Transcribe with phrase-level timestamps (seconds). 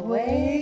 [0.00, 0.59] Always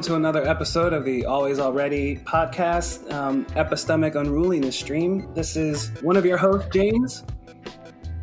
[0.00, 5.28] welcome to another episode of the Always Already podcast, um, Epistemic Unruliness Stream.
[5.34, 7.22] This is one of your hosts, James.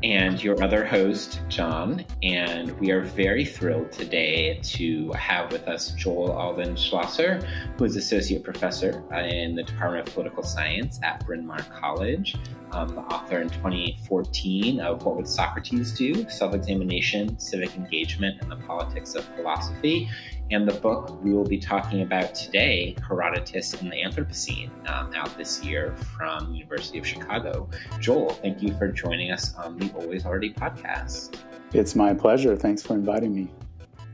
[0.01, 2.03] and your other host, John.
[2.23, 7.95] And we are very thrilled today to have with us Joel Alden Schlosser, who is
[7.95, 12.37] Associate Professor in the Department of Political Science at Bryn Mawr College,
[12.71, 16.27] um, the author in 2014 of What Would Socrates Do?
[16.29, 20.09] Self Examination, Civic Engagement, and the Politics of Philosophy.
[20.49, 25.37] And the book we will be talking about today, Herodotus in the Anthropocene, um, out
[25.37, 27.69] this year from University of Chicago.
[27.99, 31.35] Joel, thank you for joining us on the Always Already podcast.
[31.73, 32.55] It's my pleasure.
[32.55, 33.49] Thanks for inviting me.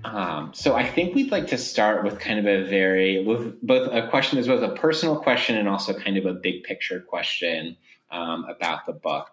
[0.06, 3.94] Um, so I think we'd like to start with kind of a very, with both
[3.94, 7.78] a question that's both a personal question and also kind of a big picture question
[8.12, 9.30] um, about the book.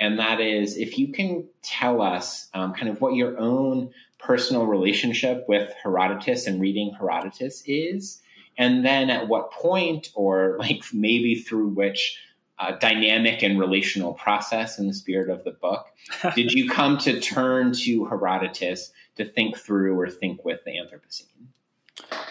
[0.00, 4.66] And that is if you can tell us um, kind of what your own personal
[4.66, 8.20] relationship with Herodotus and reading Herodotus is,
[8.56, 12.20] and then at what point, or like maybe through which
[12.58, 15.86] uh, dynamic and relational process in the spirit of the book,
[16.34, 21.46] did you come to turn to Herodotus to think through or think with the Anthropocene?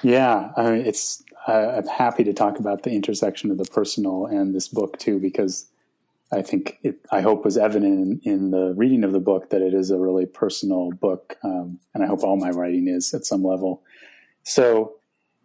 [0.04, 1.24] Yeah, I mean, it's.
[1.48, 5.18] Uh, I'm happy to talk about the intersection of the personal and this book too,
[5.18, 5.68] because
[6.32, 9.62] I think it, I hope was evident in, in, the reading of the book that
[9.62, 13.26] it is a really personal book, um, and I hope all my writing is at
[13.26, 13.82] some level.
[14.44, 14.96] So,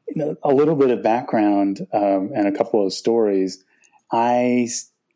[0.08, 3.64] you know, a little bit of background um, and a couple of stories.
[4.12, 4.68] I,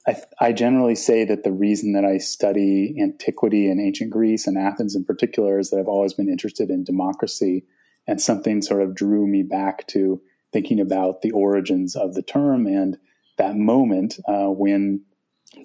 [0.06, 4.57] I, I generally say that the reason that I study antiquity and ancient Greece and
[4.57, 7.64] Athens in particular is that I've always been interested in democracy,
[8.07, 10.20] and something sort of drew me back to
[10.52, 12.98] thinking about the origins of the term and
[13.36, 15.02] that moment uh, when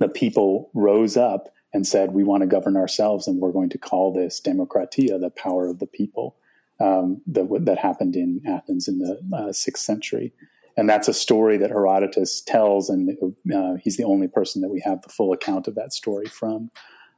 [0.01, 3.77] the people rose up and said, "We want to govern ourselves, and we're going to
[3.77, 6.35] call this democratia, the power of the people."
[6.79, 10.33] Um, that, that happened in Athens in the uh, sixth century,
[10.75, 13.15] and that's a story that Herodotus tells, and
[13.53, 16.71] uh, he's the only person that we have the full account of that story from,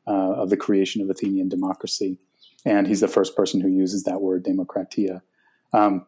[0.06, 2.20] uh, of the creation of Athenian democracy,
[2.66, 5.22] and he's the first person who uses that word democratia.
[5.72, 6.06] Um,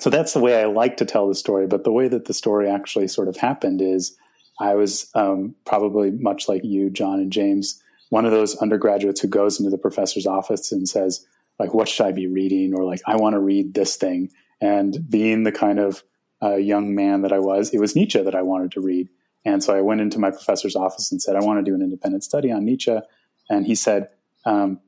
[0.00, 2.34] so that's the way I like to tell the story, but the way that the
[2.34, 4.16] story actually sort of happened is
[4.60, 9.28] I was um, probably much like you, John and James, one of those undergraduates who
[9.28, 11.26] goes into the professor's office and says,
[11.58, 12.74] like, what should I be reading?
[12.74, 14.30] Or like, I want to read this thing.
[14.60, 16.02] And being the kind of
[16.42, 19.08] uh, young man that I was, it was Nietzsche that I wanted to read.
[19.44, 21.82] And so I went into my professor's office and said, I want to do an
[21.82, 22.98] independent study on Nietzsche.
[23.48, 24.08] And he said,
[24.44, 24.80] um,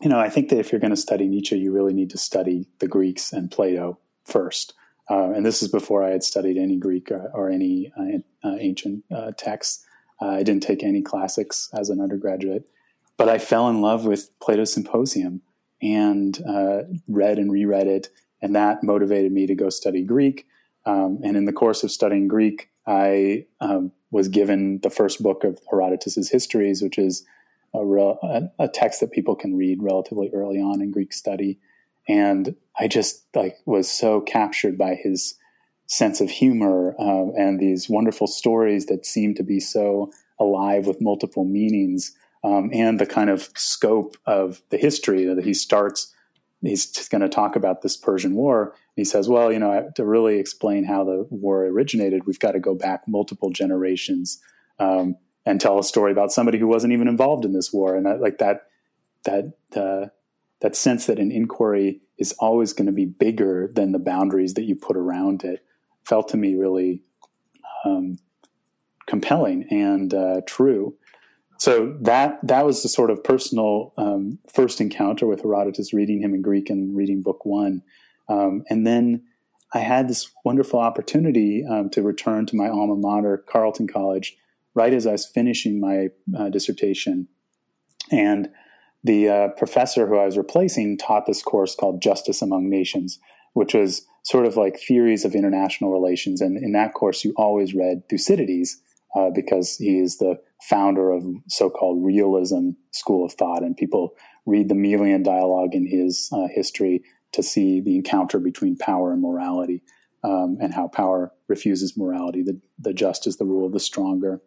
[0.00, 2.18] you know, I think that if you're going to study Nietzsche, you really need to
[2.18, 4.72] study the Greeks and Plato first.
[5.12, 8.56] Uh, and this is before I had studied any Greek or, or any uh, uh,
[8.58, 9.04] ancient
[9.36, 9.84] texts.
[10.22, 12.66] I didn't take any classics as an undergraduate,
[13.18, 15.42] but I fell in love with Plato's Symposium
[15.82, 18.08] and uh, read and reread it,
[18.40, 20.46] and that motivated me to go study Greek.
[20.86, 25.44] Um, and in the course of studying Greek, I um, was given the first book
[25.44, 27.26] of Herodotus's Histories, which is
[27.74, 31.58] a, real, a, a text that people can read relatively early on in Greek study
[32.08, 35.34] and I just like was so captured by his
[35.86, 40.10] sense of humor um, and these wonderful stories that seem to be so
[40.40, 45.54] alive with multiple meanings um, and the kind of scope of the history that he
[45.54, 46.12] starts
[46.62, 48.74] he's going to talk about this persian war.
[48.96, 52.60] He says well you know to really explain how the war originated we've got to
[52.60, 54.40] go back multiple generations
[54.78, 57.96] um, and tell a story about somebody who wasn't even involved in this war.
[57.96, 58.66] And that, like that
[59.24, 60.08] that uh,
[60.62, 64.64] that sense that an inquiry is always going to be bigger than the boundaries that
[64.64, 65.64] you put around it
[66.04, 67.02] felt to me really
[67.84, 68.16] um,
[69.06, 70.94] compelling and uh, true.
[71.58, 76.34] So that that was the sort of personal um, first encounter with Herodotus, reading him
[76.34, 77.82] in Greek and reading Book One,
[78.28, 79.22] um, and then
[79.74, 84.36] I had this wonderful opportunity um, to return to my alma mater, Carleton College,
[84.74, 87.28] right as I was finishing my uh, dissertation,
[88.10, 88.50] and
[89.04, 93.18] the uh, professor who I was replacing taught this course called Justice Among Nations,
[93.54, 96.40] which was sort of like theories of international relations.
[96.40, 98.80] And in that course, you always read Thucydides
[99.16, 104.14] uh, because he is the founder of so-called realism school of thought, and people
[104.46, 107.02] read the Melian dialogue in his uh, history
[107.32, 109.82] to see the encounter between power and morality.
[110.24, 112.42] um, and how power refuses morality.
[112.42, 114.40] The, the just is the rule of the stronger.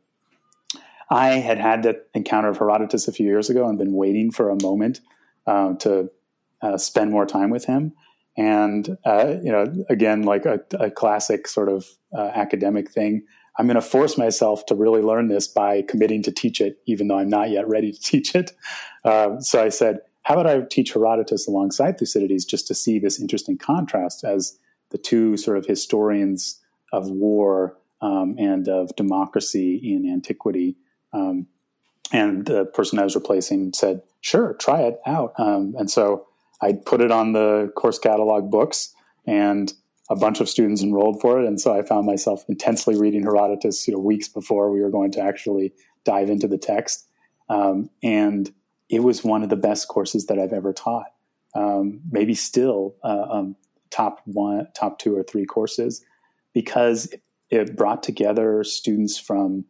[1.10, 4.50] I had had that encounter of Herodotus a few years ago and been waiting for
[4.50, 5.02] a moment
[5.46, 6.10] uh, to
[6.62, 7.94] uh, spend more time with him.
[8.38, 11.86] And uh, you know, again, like a, a classic sort of
[12.16, 13.24] uh, academic thing,
[13.58, 17.08] I'm going to force myself to really learn this by committing to teach it, even
[17.08, 18.52] though I'm not yet ready to teach it.
[19.04, 23.20] Uh, so I said, how about I teach Herodotus alongside Thucydides just to see this
[23.20, 24.58] interesting contrast as
[24.90, 26.60] the two sort of historians
[26.92, 30.78] of war um, and of democracy in antiquity.
[31.16, 31.48] Um,
[32.12, 36.28] and the person I was replacing said, "Sure, try it out." Um, and so
[36.62, 38.94] I put it on the course catalog books,
[39.26, 39.74] and
[40.10, 41.48] a bunch of students enrolled for it.
[41.48, 45.12] And so I found myself intensely reading Herodotus, you know, weeks before we were going
[45.14, 45.74] to actually
[46.04, 47.08] dive into the text.
[47.50, 48.54] Um, and
[48.90, 51.12] it was one of the best courses that I've ever taught.
[51.56, 53.56] Um, maybe still uh, um,
[53.90, 56.04] top one, top two or three courses,
[56.54, 57.12] because
[57.50, 59.66] it brought together students from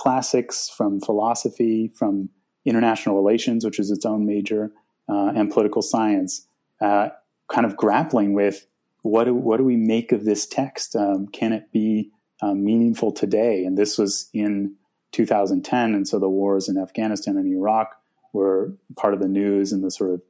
[0.00, 2.30] classics, from philosophy, from
[2.64, 4.72] international relations, which is its own major,
[5.10, 6.46] uh, and political science,
[6.80, 7.10] uh,
[7.48, 8.66] kind of grappling with
[9.02, 10.96] what do, what do we make of this text?
[10.96, 12.10] Um, can it be
[12.40, 13.64] um, meaningful today?
[13.66, 14.74] And this was in
[15.12, 18.00] 2010, and so the wars in Afghanistan and Iraq
[18.32, 20.22] were part of the news and the sort of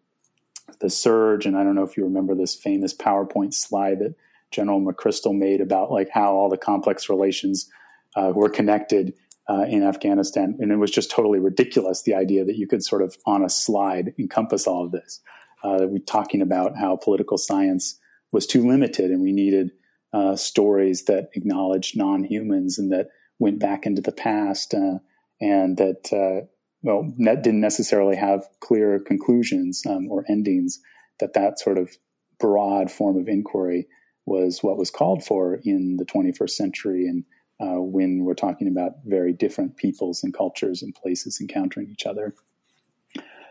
[0.80, 1.46] the surge.
[1.46, 4.16] And I don't know if you remember this famous PowerPoint slide that
[4.50, 7.70] General McChrystal made about like how all the complex relations
[8.16, 9.14] uh, were connected
[9.50, 13.02] uh, in Afghanistan, and it was just totally ridiculous the idea that you could sort
[13.02, 15.20] of on a slide encompass all of this.
[15.64, 17.98] Uh, we're talking about how political science
[18.32, 19.72] was too limited, and we needed
[20.12, 23.08] uh, stories that acknowledged non-humans and that
[23.40, 24.98] went back into the past, uh,
[25.40, 26.46] and that uh,
[26.82, 30.78] well, net didn't necessarily have clear conclusions um, or endings.
[31.18, 31.90] That that sort of
[32.38, 33.86] broad form of inquiry
[34.26, 37.24] was what was called for in the 21st century, and
[37.60, 42.34] uh, when we're talking about very different peoples and cultures and places encountering each other.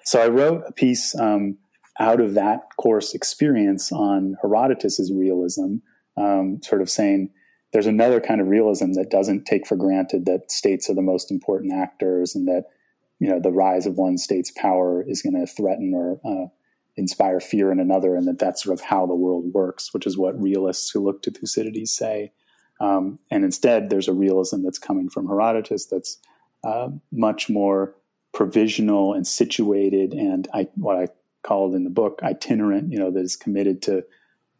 [0.04, 1.58] So I wrote a piece um,
[2.00, 5.78] out of that course experience on Herodotus's realism,
[6.18, 7.30] um, sort of saying
[7.72, 11.30] there's another kind of realism that doesn't take for granted that states are the most
[11.30, 12.64] important actors and that
[13.20, 16.48] you know the rise of one state's power is going to threaten or uh,
[16.96, 20.18] inspire fear in another, and that that's sort of how the world works, which is
[20.18, 22.32] what realists who look to Thucydides say.
[22.80, 26.18] Um, and instead, there's a realism that's coming from Herodotus that's
[26.64, 27.96] uh, much more
[28.34, 31.08] provisional and situated, and I, what I
[31.44, 32.92] called in the book itinerant.
[32.92, 34.04] You know, that is committed to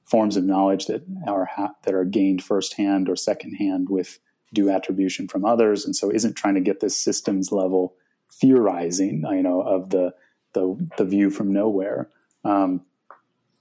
[0.04, 4.20] forms of knowledge that are ha- that are gained firsthand or secondhand with
[4.54, 7.96] due attribution from others, and so isn't trying to get this systems level
[8.32, 10.14] theorizing, you know, of the
[10.54, 12.10] the, the view from nowhere.
[12.44, 12.82] Um,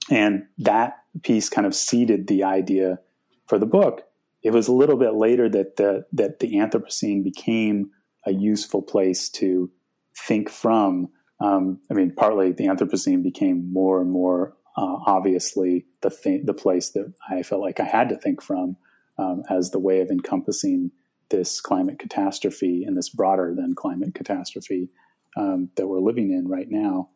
[0.09, 2.99] and that piece kind of seeded the idea
[3.45, 4.08] for the book.
[4.43, 7.91] It was a little bit later that the that the Anthropocene became
[8.25, 9.71] a useful place to
[10.15, 11.09] think from.
[11.41, 16.53] Um, I mean, partly the Anthropocene became more and more uh, obviously the th- the
[16.53, 18.77] place that I felt like I had to think from
[19.17, 20.91] um, as the way of encompassing
[21.29, 24.89] this climate catastrophe and this broader than climate catastrophe
[25.37, 27.09] um, that we're living in right now.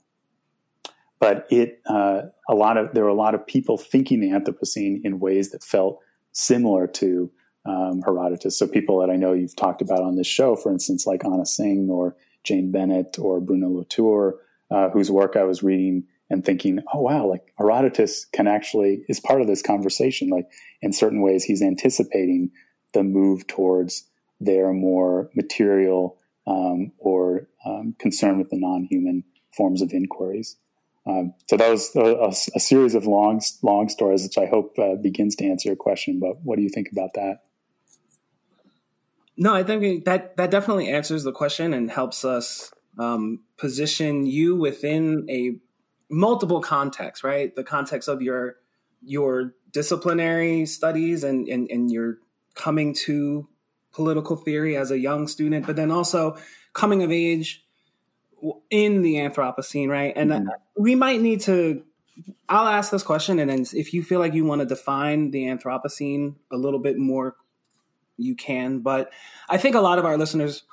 [1.19, 4.99] But it uh, a lot of there were a lot of people thinking the Anthropocene
[5.05, 5.99] in ways that felt
[6.33, 7.31] similar to
[7.65, 8.57] um, Herodotus.
[8.57, 11.45] So people that I know you've talked about on this show, for instance, like Anna
[11.45, 16.79] Tsing or Jane Bennett or Bruno Latour, uh, whose work I was reading and thinking,
[16.93, 20.29] oh wow, like Herodotus can actually is part of this conversation.
[20.29, 20.49] Like
[20.81, 22.51] in certain ways, he's anticipating
[22.93, 29.23] the move towards their more material um, or um, concern with the non-human
[29.55, 30.57] forms of inquiries.
[31.05, 34.95] Um, so that was a, a, series of long, long stories, which I hope uh,
[34.95, 36.19] begins to answer your question.
[36.19, 37.39] But what do you think about that?
[39.35, 44.55] No, I think that that definitely answers the question and helps us um, position you
[44.55, 45.57] within a
[46.09, 47.53] multiple context, right?
[47.53, 48.55] The context of your
[49.01, 52.19] your disciplinary studies and, and, and your
[52.55, 53.49] coming to
[53.91, 56.37] political theory as a young student, but then also
[56.73, 57.65] coming of age
[58.69, 60.13] in the Anthropocene, right?
[60.15, 60.47] And mm-hmm.
[60.77, 61.83] we might need to.
[62.47, 65.45] I'll ask this question, and then if you feel like you want to define the
[65.45, 67.35] Anthropocene a little bit more,
[68.17, 68.79] you can.
[68.79, 69.11] But
[69.49, 70.63] I think a lot of our listeners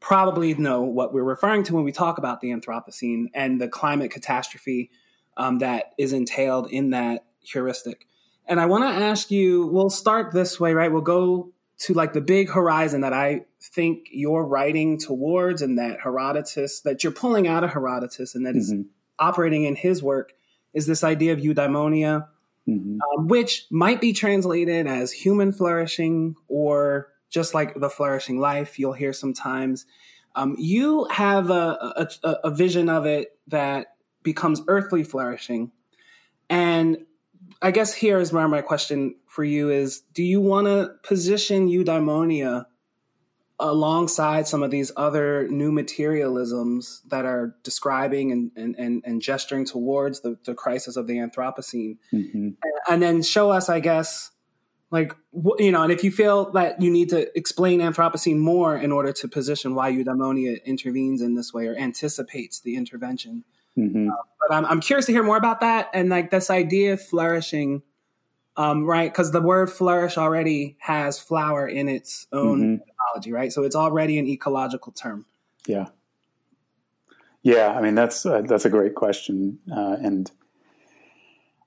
[0.00, 4.10] probably know what we're referring to when we talk about the Anthropocene and the climate
[4.10, 4.90] catastrophe
[5.36, 8.06] um, that is entailed in that heuristic.
[8.46, 10.90] And I want to ask you, we'll start this way, right?
[10.90, 16.00] We'll go to like the big horizon that I think you're writing towards and that
[16.02, 18.80] Herodotus, that you're pulling out of Herodotus and that mm-hmm.
[18.80, 18.86] is
[19.18, 20.32] operating in his work
[20.72, 22.26] is this idea of eudaimonia
[22.68, 22.98] mm-hmm.
[23.18, 28.78] um, which might be translated as human flourishing or just like the flourishing life.
[28.78, 29.86] You'll hear sometimes.
[30.34, 35.72] Um, you have a, a, a vision of it that becomes earthly flourishing.
[36.48, 37.06] And
[37.62, 41.68] I guess here is where my question for you is do you want to position
[41.68, 42.66] eudaimonia
[43.58, 49.66] alongside some of these other new materialisms that are describing and, and, and, and gesturing
[49.66, 51.98] towards the, the crisis of the Anthropocene?
[52.12, 52.48] Mm-hmm.
[52.88, 54.30] And then show us, I guess,
[54.90, 55.14] like,
[55.58, 59.12] you know, and if you feel that you need to explain Anthropocene more in order
[59.12, 63.44] to position why eudaimonia intervenes in this way or anticipates the intervention.
[63.78, 64.08] Mm-hmm.
[64.08, 67.02] Uh, but I'm, I'm curious to hear more about that and like this idea of
[67.02, 67.82] flourishing
[68.56, 69.10] um, right?
[69.10, 72.82] Because the word flourish already has flower in its own mm-hmm.
[72.82, 73.52] etymology, right?
[73.52, 75.24] So it's already an ecological term.
[75.66, 75.86] Yeah.
[77.42, 80.30] Yeah, I mean that's uh, that's a great question, uh, and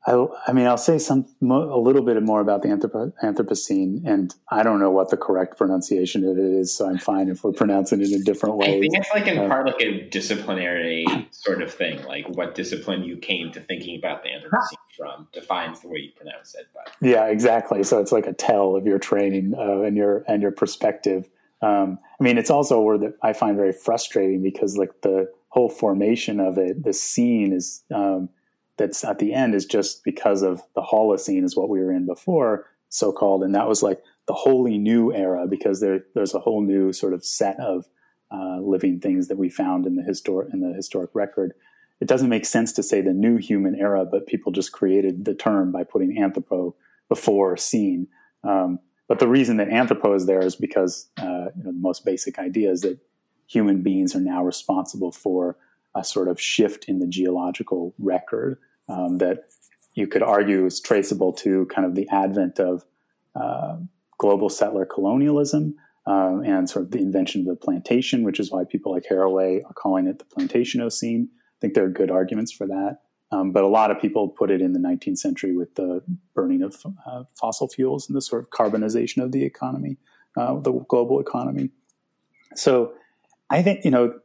[0.06, 4.62] I, I mean, I'll say some a little bit more about the Anthropocene, and I
[4.62, 8.02] don't know what the correct pronunciation of it is, so I'm fine if we're pronouncing
[8.02, 8.76] it in different ways.
[8.76, 12.54] I think it's like in uh, part like a disciplinary sort of thing, like what
[12.54, 16.68] discipline you came to thinking about the Anthropocene from defines the way you pronounce it.
[16.74, 17.84] But yeah, exactly.
[17.84, 21.30] So it's like a tell of your training uh, and your and your perspective.
[21.62, 25.32] Um, I mean, it's also a word that I find very frustrating because like the
[25.48, 27.84] whole formation of it, the scene is.
[27.94, 28.28] Um,
[28.78, 32.06] that's at the end is just because of the Holocene is what we were in
[32.06, 36.40] before, so called, and that was like the wholly new era because there there's a
[36.40, 37.86] whole new sort of set of
[38.32, 41.54] uh, living things that we found in the historic in the historic record.
[42.00, 45.36] It doesn't make sense to say the new human era, but people just created the
[45.36, 46.74] term by putting anthropo
[47.08, 48.08] before scene.
[48.44, 52.04] Um, but the reason that anthropo is there is because uh, you know, the most
[52.04, 53.00] basic idea is that
[53.48, 55.58] human beings are now responsible for
[55.96, 58.60] a sort of shift in the geological record
[58.90, 59.46] um, that
[59.94, 62.84] you could argue is traceable to kind of the advent of
[63.36, 63.78] uh,
[64.18, 68.64] global settler colonialism um, and sort of the invention of the plantation, which is why
[68.64, 71.26] people like Haraway are calling it the Plantationocene.
[71.26, 73.00] I think there are good arguments for that.
[73.32, 76.04] Um, but a lot of people put it in the 19th century with the
[76.36, 76.76] burning of
[77.08, 79.98] uh, fossil fuels and the sort of carbonization of the economy,
[80.38, 81.70] uh, the global economy.
[82.56, 82.94] So
[83.50, 84.20] I think, you know,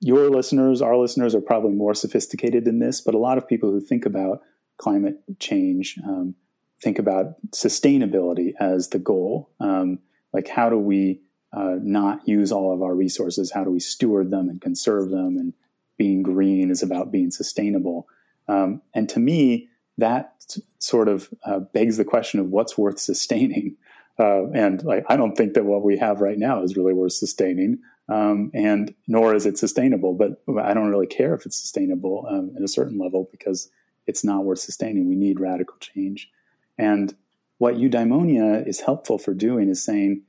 [0.00, 3.70] your listeners, our listeners are probably more sophisticated than this, but a lot of people
[3.70, 4.40] who think about
[4.78, 6.34] climate change um,
[6.80, 9.50] think about sustainability as the goal.
[9.60, 9.98] Um,
[10.32, 11.20] like, how do we
[11.52, 13.52] uh, not use all of our resources?
[13.52, 15.36] How do we steward them and conserve them?
[15.36, 15.52] And
[15.98, 18.08] being green is about being sustainable.
[18.48, 19.68] Um, and to me,
[19.98, 20.34] that
[20.78, 23.76] sort of uh, begs the question of what's worth sustaining.
[24.18, 27.12] Uh, and like, I don't think that what we have right now is really worth
[27.12, 30.14] sustaining um, and nor is it sustainable.
[30.14, 33.70] But I don't really care if it's sustainable um, at a certain level because
[34.06, 35.08] it's not worth sustaining.
[35.08, 36.30] We need radical change.
[36.76, 37.14] And
[37.58, 40.22] what eudaimonia is helpful for doing is saying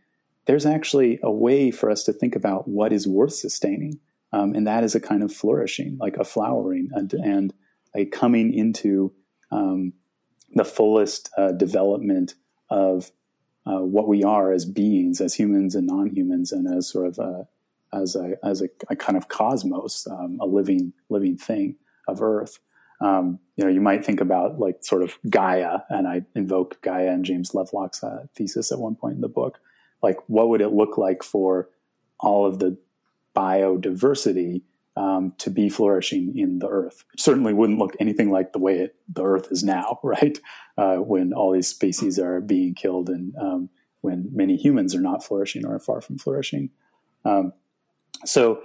[0.46, 4.00] there's actually a way for us to think about what is worth sustaining.
[4.34, 7.54] Um, and that is a kind of flourishing, like a flowering and, and
[7.96, 9.14] a coming into
[9.52, 9.94] um,
[10.54, 12.36] the fullest uh, development
[12.70, 13.12] of
[13.66, 17.48] uh, what we are as beings, as humans and non-humans, and as sort of a,
[17.94, 21.76] as a as a, a kind of cosmos, um, a living living thing
[22.08, 22.60] of Earth.
[23.02, 27.10] Um, you know, you might think about like sort of Gaia, and I invoke Gaia
[27.12, 29.60] and James Lovelock's uh, thesis at one point in the book.
[30.04, 31.70] Like, what would it look like for
[32.20, 32.78] all of the
[33.36, 34.62] biodiversity
[34.96, 37.04] um, to be flourishing in the Earth?
[37.14, 40.38] It certainly wouldn't look anything like the way it, the Earth is now, right?
[40.78, 43.70] Uh, when all these species are being killed and um,
[44.02, 46.70] when many humans are not flourishing or are far from flourishing.
[47.24, 47.54] Um,
[48.26, 48.62] so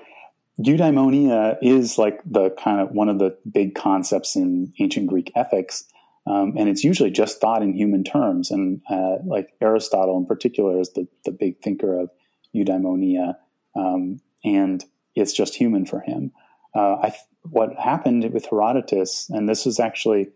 [0.58, 5.84] eudaimonia is like the kind of one of the big concepts in ancient Greek ethics.
[6.26, 8.50] Um, and it's usually just thought in human terms.
[8.50, 12.10] And uh, like Aristotle in particular is the, the big thinker of
[12.54, 13.36] eudaimonia.
[13.76, 14.84] Um, and
[15.14, 16.32] it's just human for him.
[16.74, 20.30] Uh, I, what happened with Herodotus, and this was actually,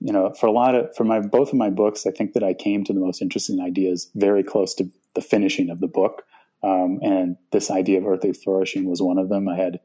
[0.00, 2.42] you know, for a lot of, for my, both of my books, I think that
[2.42, 6.24] I came to the most interesting ideas very close to the finishing of the book.
[6.62, 9.48] Um, and this idea of earthly flourishing was one of them.
[9.48, 9.80] I had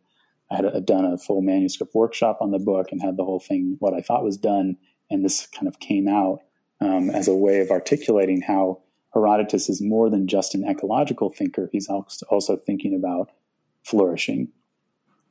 [0.50, 3.40] I had a, done a full manuscript workshop on the book and had the whole
[3.40, 4.78] thing what I thought was done,
[5.10, 6.40] and this kind of came out
[6.80, 8.82] um, as a way of articulating how
[9.14, 13.32] Herodotus is more than just an ecological thinker; he's also thinking about
[13.84, 14.50] flourishing.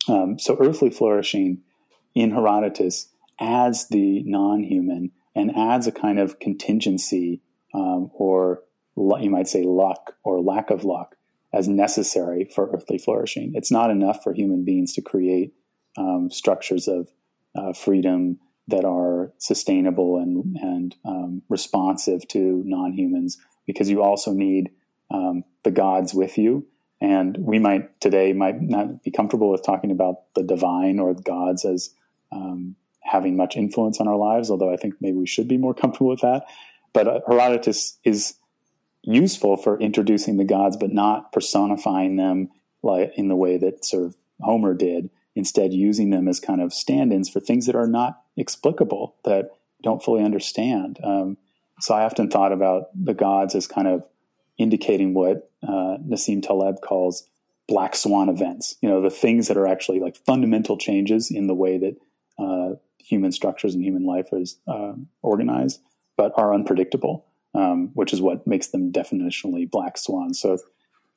[0.08, 1.62] Um, so, earthly flourishing
[2.14, 7.42] in Herodotus adds the non-human and adds a kind of contingency
[7.74, 8.62] um, or
[8.96, 11.15] you might say luck or lack of luck
[11.56, 13.52] as necessary for earthly flourishing.
[13.54, 15.54] It's not enough for human beings to create
[15.96, 17.08] um, structures of
[17.56, 24.70] uh, freedom that are sustainable and and um, responsive to non-humans because you also need
[25.10, 26.66] um, the gods with you
[27.00, 31.64] and we might today might not be comfortable with talking about the divine or gods
[31.64, 31.90] as
[32.32, 35.74] um, having much influence on our lives although i think maybe we should be more
[35.74, 36.44] comfortable with that
[36.92, 38.34] but uh, herodotus is
[39.06, 42.48] useful for introducing the gods but not personifying them
[42.82, 46.72] like in the way that sort of homer did instead using them as kind of
[46.72, 49.50] stand-ins for things that are not explicable that
[49.82, 50.98] don't fully understand.
[51.04, 51.36] Um,
[51.80, 54.04] so I often thought about the gods as kind of
[54.58, 57.28] indicating what uh, Nassim Taleb calls
[57.68, 58.76] black swan events.
[58.80, 61.96] You know, the things that are actually like fundamental changes in the way that
[62.38, 65.80] uh, human structures and human life is uh, organized,
[66.16, 70.40] but are unpredictable, um, which is what makes them definitionally black swans.
[70.40, 70.58] So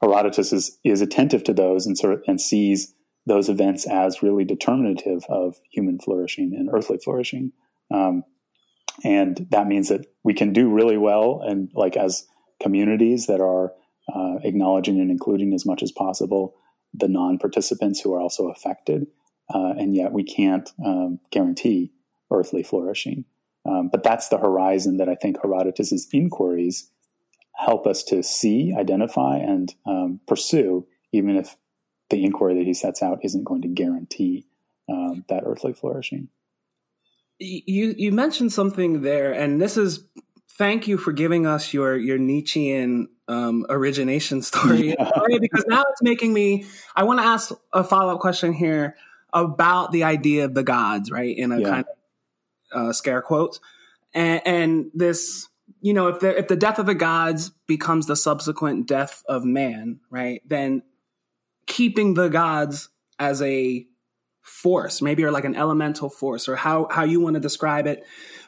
[0.02, 2.94] Herodotus is is attentive to those and sort of and sees
[3.26, 7.52] those events as really determinative of human flourishing and earthly flourishing.
[7.92, 8.24] Um,
[9.04, 12.26] and that means that we can do really well and like as
[12.62, 13.74] communities that are
[14.14, 16.56] uh, acknowledging and including as much as possible
[16.94, 19.06] the non-participants who are also affected
[19.54, 21.92] uh, and yet we can't um, guarantee
[22.32, 23.26] earthly flourishing
[23.70, 26.90] um, but that's the horizon that i think herodotus's inquiries
[27.56, 31.56] help us to see identify and um, pursue even if
[32.10, 34.46] the inquiry that he sets out isn't going to guarantee
[34.90, 36.30] um, that earthly flourishing.
[37.40, 40.04] You you mentioned something there, and this is
[40.58, 45.12] thank you for giving us your your Nietzschean um, origination story yeah.
[45.40, 46.66] because now it's making me.
[46.96, 48.96] I want to ask a follow up question here
[49.32, 51.38] about the idea of the gods, right?
[51.38, 51.70] In a yeah.
[51.70, 51.99] kind of
[52.74, 53.60] uh, scare quotes,
[54.14, 55.50] and, and this
[55.82, 59.46] you know, if the if the death of the gods becomes the subsequent death of
[59.46, 60.42] man, right?
[60.46, 60.84] Then
[61.68, 63.86] keeping the gods as a
[64.42, 68.06] force, maybe or like an elemental force, or how how you want to describe it.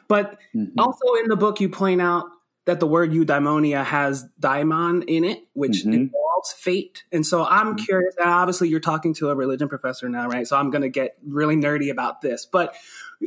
[0.08, 0.78] But mm-hmm.
[0.78, 2.26] also in the book, you point out
[2.66, 5.94] that the word eudaimonia has daimon in it, which mm-hmm.
[5.94, 7.04] involves fate.
[7.12, 7.84] And so I'm mm-hmm.
[7.84, 8.14] curious.
[8.22, 10.46] Obviously, you're talking to a religion professor now, right?
[10.46, 12.46] So I'm going to get really nerdy about this.
[12.46, 12.74] But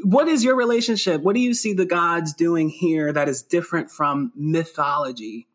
[0.04, 1.22] what is your relationship?
[1.22, 5.48] What do you see the gods doing here that is different from mythology?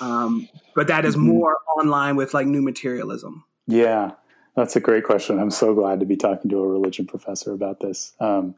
[0.00, 1.28] Um, but that is mm-hmm.
[1.28, 3.44] more online with like new materialism.
[3.66, 4.12] Yeah,
[4.56, 5.38] that's a great question.
[5.38, 8.12] I'm so glad to be talking to a religion professor about this.
[8.18, 8.54] Um,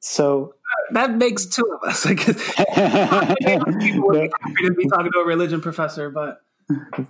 [0.00, 0.54] so
[0.90, 2.04] that makes two of us.
[2.04, 2.54] I guess
[3.80, 6.42] people would be happy to be talking to a religion professor, but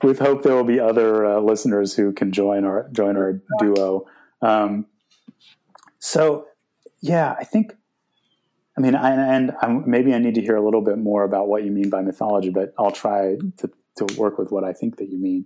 [0.03, 4.07] with hope there will be other uh, listeners who can join our join our duo.
[4.43, 4.87] Um,
[5.99, 6.47] so,
[7.03, 7.75] yeah, I think.
[8.77, 11.47] I mean, I, and I'm, maybe I need to hear a little bit more about
[11.47, 14.97] what you mean by mythology, but I'll try to, to work with what I think
[14.97, 15.45] that you mean.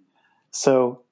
[0.53, 1.03] So,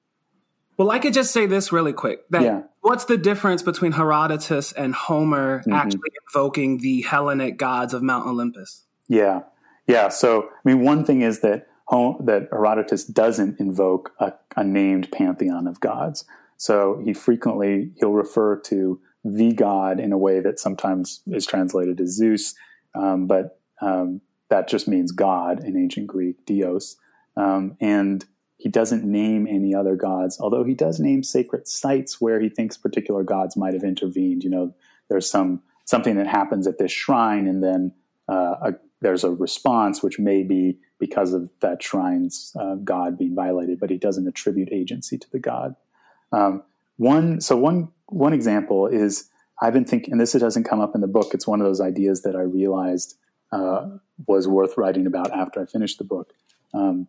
[0.77, 2.29] well, I could just say this really quick.
[2.29, 2.61] That yeah.
[2.79, 5.73] what's the difference between Herodotus and Homer mm-hmm.
[5.73, 8.83] actually invoking the Hellenic gods of Mount Olympus?
[9.09, 9.41] Yeah,
[9.87, 10.07] yeah.
[10.07, 15.67] So, I mean, one thing is that that Herodotus doesn't invoke a, a named pantheon
[15.67, 16.25] of gods.
[16.57, 21.99] So he frequently he'll refer to the god in a way that sometimes is translated
[21.99, 22.53] as Zeus,
[22.93, 26.95] um, but um, that just means God in ancient Greek, Dios,
[27.35, 28.23] um, and
[28.57, 32.77] he doesn't name any other gods, although he does name sacred sites where he thinks
[32.77, 34.43] particular gods might have intervened.
[34.43, 34.75] You know,
[35.09, 37.93] there's some something that happens at this shrine, and then
[38.29, 43.35] uh, a, there's a response, which may be because of that shrine's uh, god being
[43.35, 45.75] violated, but he doesn't attribute agency to the god.
[46.31, 46.63] Um,
[46.97, 49.29] one, so one one example is
[49.61, 51.33] I've been thinking, and this doesn't come up in the book.
[51.33, 53.17] It's one of those ideas that I realized
[53.51, 53.87] uh,
[54.27, 56.33] was worth writing about after I finished the book.
[56.73, 57.07] Um,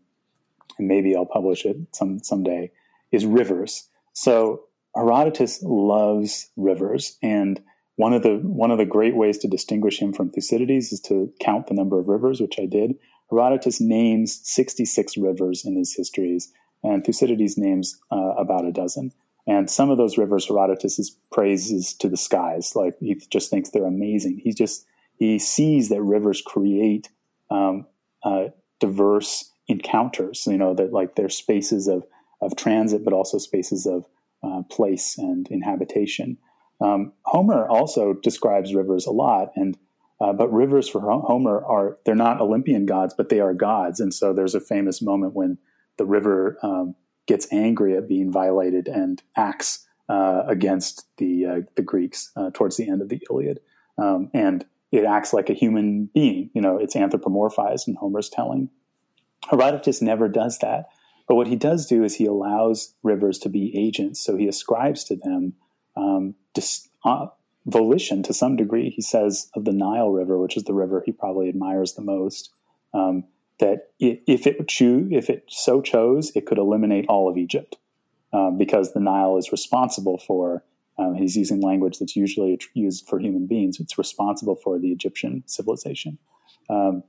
[0.79, 2.71] and maybe I'll publish it some someday,
[3.11, 3.89] is rivers.
[4.13, 7.61] So Herodotus loves rivers, and
[7.97, 11.33] one of the one of the great ways to distinguish him from Thucydides is to
[11.41, 12.97] count the number of rivers, which I did.
[13.31, 16.53] Herodotus names 66 rivers in his histories,
[16.85, 19.13] and Thucydides names uh, about a dozen.
[19.47, 22.75] And some of those rivers, Herodotus praises to the skies.
[22.75, 24.41] Like he just thinks they're amazing.
[24.43, 24.87] He just
[25.19, 27.09] he sees that rivers create
[27.51, 27.87] um,
[28.23, 28.47] uh,
[28.81, 30.47] diverse encounters.
[30.47, 32.05] You know that like they're spaces of
[32.41, 34.07] of transit, but also spaces of
[34.43, 36.39] uh, place and inhabitation.
[36.81, 39.79] Um, Homer also describes rivers a lot, and
[40.21, 44.01] uh, but rivers for Homer are they're not Olympian gods, but they are gods.
[44.01, 45.59] And so there's a famous moment when
[45.99, 46.95] the river um,
[47.27, 52.77] gets angry at being violated and acts uh, against the uh, the Greeks uh, towards
[52.77, 53.61] the end of the Iliad,
[53.99, 56.51] um, and it acts like a human being.
[56.55, 58.71] You know, it's anthropomorphized in Homer's telling.
[59.51, 60.87] Herodotus never does that.
[61.29, 64.21] But what he does do is he allows rivers to be agents.
[64.21, 65.55] So he ascribes to them
[65.97, 67.27] um, dis- uh,
[67.67, 68.91] volition to some degree.
[68.91, 72.51] He says of the Nile River, which is the river he probably admires the most,
[72.95, 73.25] um,
[73.59, 77.77] that if it choose, if it so chose, it could eliminate all of Egypt
[78.33, 80.63] um, because the Nile is responsible for.
[80.99, 83.79] Um, he's using language that's usually used for human beings.
[83.81, 86.19] It's responsible for the Egyptian civilization.
[86.71, 87.03] Um,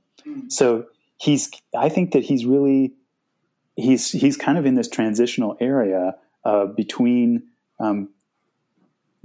[0.48, 0.86] so
[1.18, 1.50] he's.
[1.76, 2.94] I think that he's really.
[3.76, 7.44] He's he's kind of in this transitional area uh, between
[7.78, 8.10] um,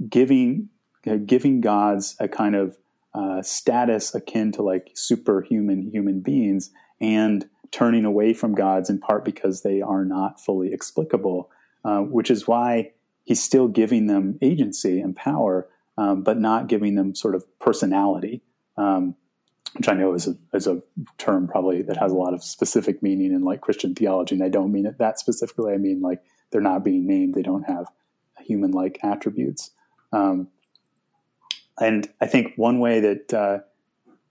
[0.08, 0.68] giving
[1.06, 2.76] uh, giving gods a kind of
[3.14, 9.24] uh, status akin to like superhuman human beings and turning away from gods in part
[9.24, 11.50] because they are not fully explicable,
[11.84, 12.92] uh, which is why
[13.24, 18.42] he's still giving them agency and power, um, but not giving them sort of personality,
[18.76, 19.16] um,
[19.76, 20.82] which I know is a, is a
[21.18, 24.36] term probably that has a lot of specific meaning in like Christian theology.
[24.36, 25.72] And I don't mean it that specifically.
[25.72, 27.86] I mean like they're not being named, they don't have
[28.38, 29.70] human like attributes.
[30.12, 30.48] Um,
[31.80, 33.58] and I think one way that uh,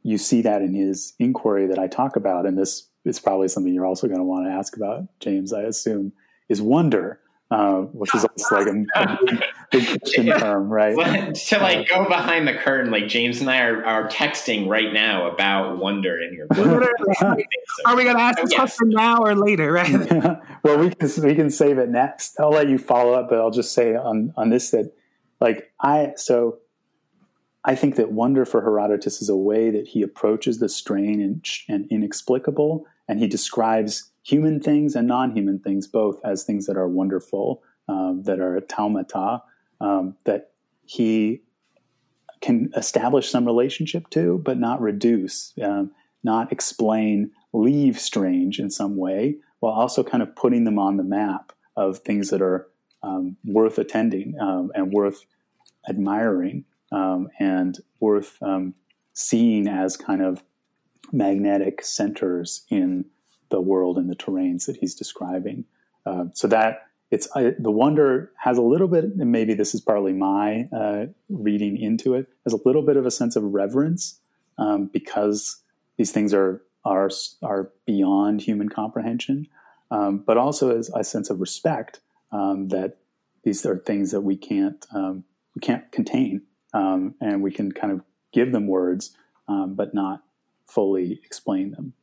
[0.04, 3.74] you see that in his inquiry that I talk about, and this is probably something
[3.74, 6.14] you're also going to want to ask about, James, I assume,
[6.50, 7.20] is wonder.
[7.52, 10.96] Uh, which is also like a, a big, big Christian term, right?
[11.36, 15.30] to like go behind the curtain, like James and I are, are texting right now
[15.30, 16.90] about wonder in your book.
[17.86, 19.72] are we going to ask this question now or later?
[19.72, 19.92] Right?
[20.64, 22.40] well, we can we can save it next.
[22.40, 24.92] I'll let you follow up, but I'll just say on on this that
[25.40, 26.58] like I so
[27.66, 31.88] I think that wonder for Herodotus is a way that he approaches the strange and,
[31.90, 37.64] inexplicable, and he describes human things and non-human things both as things that are wonderful,
[37.88, 39.42] um, that are thaumata,
[39.80, 40.52] um, that
[40.86, 41.42] he
[42.42, 45.92] can establish some relationship to, but not reduce, um,
[46.24, 51.04] not explain, leave strange in some way, while also kind of putting them on the
[51.04, 52.68] map of things that are
[53.02, 55.26] um, worth attending um, and worth
[55.88, 58.76] admiring um, and worth um,
[59.14, 60.44] seeing as kind of
[61.12, 63.06] magnetic centers in
[63.50, 65.66] the world and the terrains that he's describing.
[66.06, 69.82] Uh, so that it's uh, the wonder has a little bit, and maybe this is
[69.82, 74.20] partly my uh, reading into it, has a little bit of a sense of reverence
[74.58, 75.62] um, because
[75.98, 77.10] these things are are
[77.44, 79.48] are beyond human comprehension,
[79.92, 82.02] um, but also as a sense of respect
[82.32, 82.98] um, that
[83.44, 85.24] these are things that we can't um,
[85.56, 86.42] we can't contain
[86.74, 89.16] um, and we can kind of give them words,
[89.48, 90.24] um, but not
[90.68, 91.94] fully explain them.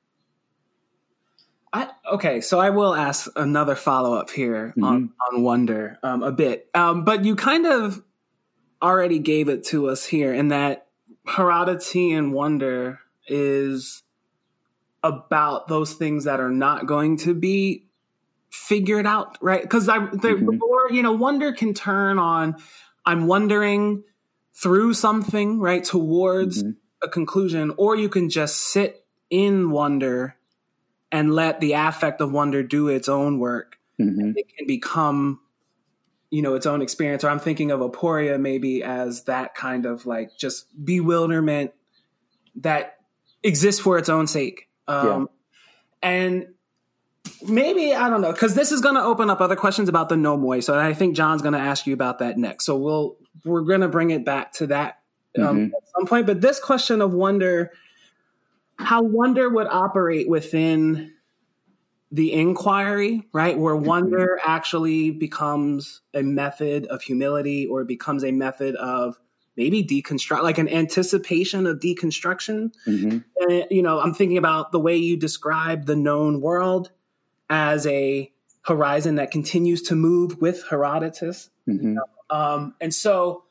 [1.72, 4.84] I, okay, so I will ask another follow up here mm-hmm.
[4.84, 8.02] on on wonder um, a bit, um, but you kind of
[8.82, 10.86] already gave it to us here in that
[11.26, 14.02] Herodotean wonder is
[15.02, 17.86] about those things that are not going to be
[18.50, 19.62] figured out, right?
[19.62, 20.94] Because I, the, mm-hmm.
[20.94, 22.56] you know, wonder can turn on.
[23.06, 24.02] I'm wondering
[24.60, 26.72] through something, right, towards mm-hmm.
[27.02, 30.36] a conclusion, or you can just sit in wonder
[31.12, 33.78] and let the affect of wonder do its own work.
[34.00, 34.32] Mm-hmm.
[34.36, 35.40] It can become,
[36.30, 37.24] you know, its own experience.
[37.24, 41.72] Or I'm thinking of aporia maybe as that kind of like just bewilderment
[42.56, 42.98] that
[43.42, 44.68] exists for its own sake.
[44.86, 45.26] Um, yeah.
[46.02, 46.46] And
[47.42, 50.14] maybe I don't know because this is going to open up other questions about the
[50.16, 50.62] nomoi.
[50.62, 52.66] So I think John's going to ask you about that next.
[52.66, 55.00] So we'll we're going to bring it back to that
[55.38, 55.74] um, mm-hmm.
[55.74, 56.26] at some point.
[56.26, 57.72] But this question of wonder,
[58.78, 61.12] how wonder would operate within
[62.12, 63.56] the inquiry, right?
[63.56, 63.86] Where mm-hmm.
[63.86, 64.50] wonder mm-hmm.
[64.50, 69.18] actually becomes a method of humility or becomes a method of
[69.56, 72.72] maybe deconstruct, like an anticipation of deconstruction.
[72.86, 73.18] Mm-hmm.
[73.42, 76.90] And, you know, I'm thinking about the way you describe the known world
[77.48, 81.50] as a horizon that continues to move with Herodotus.
[81.68, 81.86] Mm-hmm.
[81.86, 82.04] You know?
[82.30, 83.44] Um, and so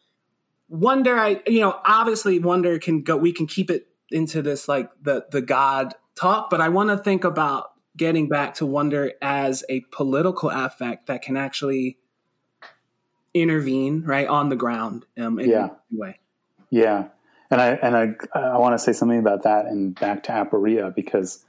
[0.67, 3.17] wonder, I you know, obviously wonder can go.
[3.17, 6.97] We can keep it into this like the the God talk, but I want to
[6.97, 11.97] think about getting back to wonder as a political affect that can actually
[13.33, 15.69] intervene right on the ground um, in yeah.
[15.91, 16.19] way.
[16.69, 17.07] Yeah,
[17.51, 20.93] and I and I I want to say something about that and back to aporia
[20.93, 21.43] because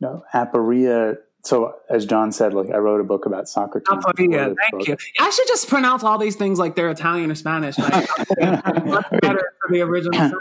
[0.00, 3.86] you know aporia so as John said, like I wrote a book about Socrates.
[3.90, 4.88] Oh, yeah, thank book.
[4.88, 4.96] you.
[5.20, 7.78] I should just pronounce all these things like they're Italian or Spanish.
[7.78, 8.08] Like,
[8.40, 10.32] better for the original.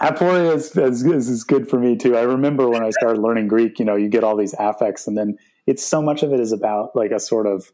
[0.00, 2.16] Aporia is, is, is good for me too.
[2.16, 5.16] I remember when I started learning Greek, you know, you get all these affects, and
[5.16, 7.72] then it's so much of it is about like a sort of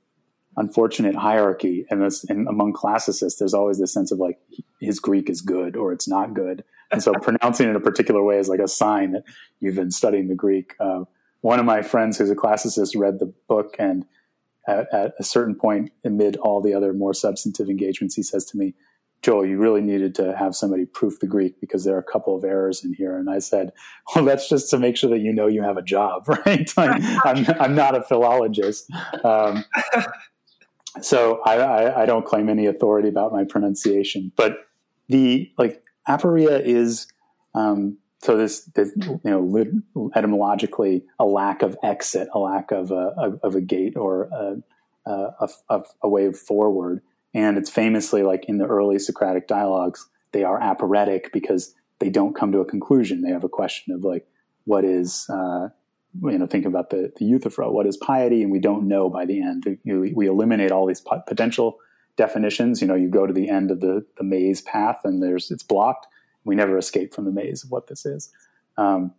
[0.56, 4.38] unfortunate hierarchy, and, this, and among classicists, there's always this sense of like
[4.80, 8.22] his Greek is good or it's not good, and so pronouncing it in a particular
[8.22, 9.24] way is like a sign that
[9.60, 10.74] you've been studying the Greek.
[10.78, 11.04] Uh,
[11.42, 14.04] one of my friends who's a classicist read the book and
[14.66, 18.56] at, at, a certain point amid all the other more substantive engagements he says to
[18.56, 18.74] me
[19.22, 22.36] Joel, you really needed to have somebody proof the Greek because there are a couple
[22.36, 23.16] of errors in here.
[23.16, 23.72] And I said,
[24.14, 26.70] well, that's just to make sure that you know you have a job, right?
[26.76, 28.90] I'm, I'm, not a philologist.
[29.24, 29.64] Um,
[31.00, 34.32] so I, I, I, don't claim any authority about my pronunciation.
[34.36, 34.56] But
[35.08, 37.06] the, like, aporia is,
[37.54, 43.38] um, so this, this, you know, etymologically, a lack of exit, a lack of a,
[43.42, 47.02] of a gate or a, a, a, a way forward
[47.34, 52.34] and it's famously like in the early Socratic dialogues, they are aporetic because they don't
[52.34, 53.22] come to a conclusion.
[53.22, 54.26] They have a question of like,
[54.64, 55.68] what is, uh,
[56.22, 58.42] you know, think about the, the Euthyphro, what is piety?
[58.42, 59.78] And we don't know by the end.
[59.84, 61.78] We, we eliminate all these potential
[62.16, 62.82] definitions.
[62.82, 65.62] You know, you go to the end of the, the maze path and there's, it's
[65.62, 66.06] blocked.
[66.44, 68.32] We never escape from the maze of what this is.
[68.76, 69.12] Um,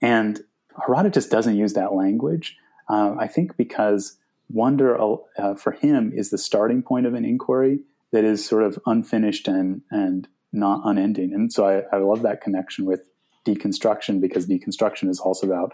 [0.00, 0.40] and
[0.86, 2.56] Herodotus doesn't use that language.
[2.88, 4.16] Uh, I think because
[4.50, 4.98] wonder
[5.38, 7.80] uh, for him is the starting point of an inquiry
[8.10, 11.32] that is sort of unfinished and and not unending.
[11.32, 13.08] And so I, I love that connection with
[13.46, 15.72] deconstruction because deconstruction is also about,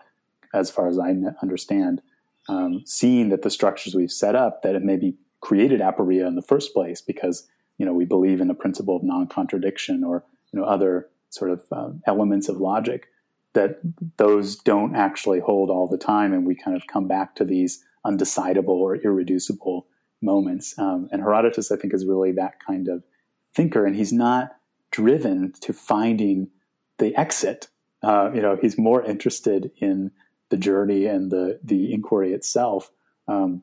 [0.55, 2.01] as far as I understand,
[2.49, 6.43] um, seeing that the structures we've set up that it maybe created aporia in the
[6.43, 10.67] first place because you know we believe in the principle of non-contradiction or you know
[10.67, 13.09] other sort of um, elements of logic
[13.55, 13.81] that
[14.19, 17.85] those don't actually hold all the time and we kind of come back to these
[18.07, 19.87] undecidable or irreducible
[20.21, 20.79] moments.
[20.79, 23.03] Um, and Herodotus, I think, is really that kind of
[23.55, 24.57] thinker, and he's not
[24.91, 26.49] driven to finding
[26.99, 27.69] the exit.
[28.03, 30.11] Uh, you know, he's more interested in
[30.51, 32.91] the journey and the the inquiry itself.
[33.27, 33.63] Um,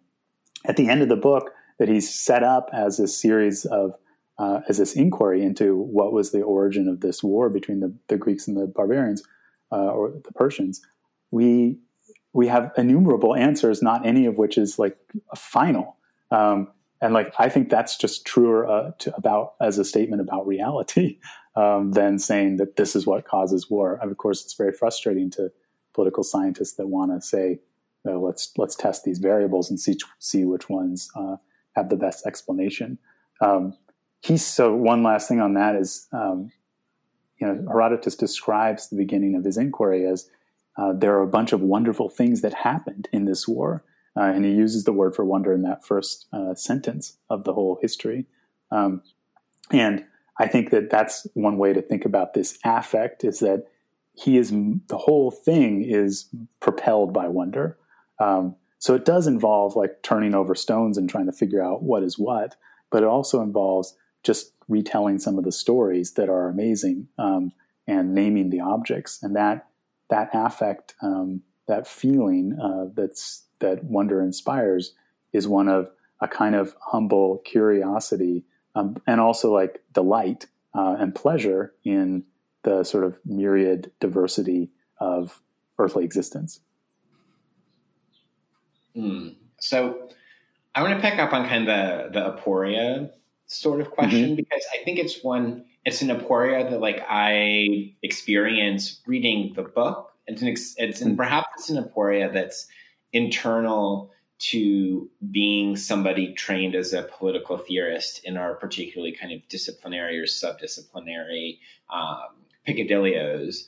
[0.66, 3.96] at the end of the book, that he's set up as a series of
[4.38, 8.18] uh, as this inquiry into what was the origin of this war between the, the
[8.18, 9.24] Greeks and the barbarians
[9.72, 10.82] uh, or the Persians.
[11.32, 11.80] We
[12.34, 14.98] we have innumerable answers, not any of which is like
[15.32, 15.96] a final.
[16.32, 16.68] Um,
[17.02, 21.20] and like I think that's just truer uh, to, about as a statement about reality
[21.56, 23.98] um, than saying that this is what causes war.
[24.02, 25.52] And of course, it's very frustrating to
[25.94, 27.60] political scientists that want to say,
[28.06, 31.38] oh, "Let's let's test these variables and see see which ones uh,
[31.76, 32.98] have the best explanation."
[33.42, 33.78] Um,
[34.38, 36.52] so one last thing on that is, um,
[37.40, 40.30] you know, Herodotus describes the beginning of his inquiry as
[40.78, 43.84] uh, there are a bunch of wonderful things that happened in this war.
[44.18, 47.54] Uh, and he uses the word for wonder in that first uh, sentence of the
[47.54, 48.26] whole history.
[48.72, 49.02] Um,
[49.72, 50.06] and
[50.40, 53.66] I think that that's one way to think about this affect is that
[54.14, 56.30] he is the whole thing is
[56.62, 57.78] propelled by wonder.
[58.20, 62.04] Um, so it does involve like turning over stones and trying to figure out what
[62.04, 62.56] is what,
[62.92, 67.54] but it also involves just retelling some of the stories that are amazing um,
[67.88, 69.22] and naming the objects.
[69.22, 69.68] And that
[70.10, 74.94] that affect, um, that feeling uh, that's that wonder inspires,
[75.32, 81.14] is one of a kind of humble curiosity um, and also like delight uh, and
[81.16, 82.24] pleasure in
[82.64, 85.42] the sort of myriad diversity of
[85.78, 86.60] earthly existence.
[88.96, 89.36] Mm.
[89.60, 90.10] So
[90.74, 93.12] I want to pick up on kind of the, the aporia
[93.48, 94.36] sort of question mm-hmm.
[94.36, 100.12] because I think it's one it's an aporia that like I experience reading the book.
[100.28, 102.68] It's an it's an, perhaps it's an aporia that's
[103.14, 110.20] internal to being somebody trained as a political theorist in our particularly kind of disciplinary
[110.20, 112.36] or subdisciplinary um,
[112.68, 113.66] picadillos,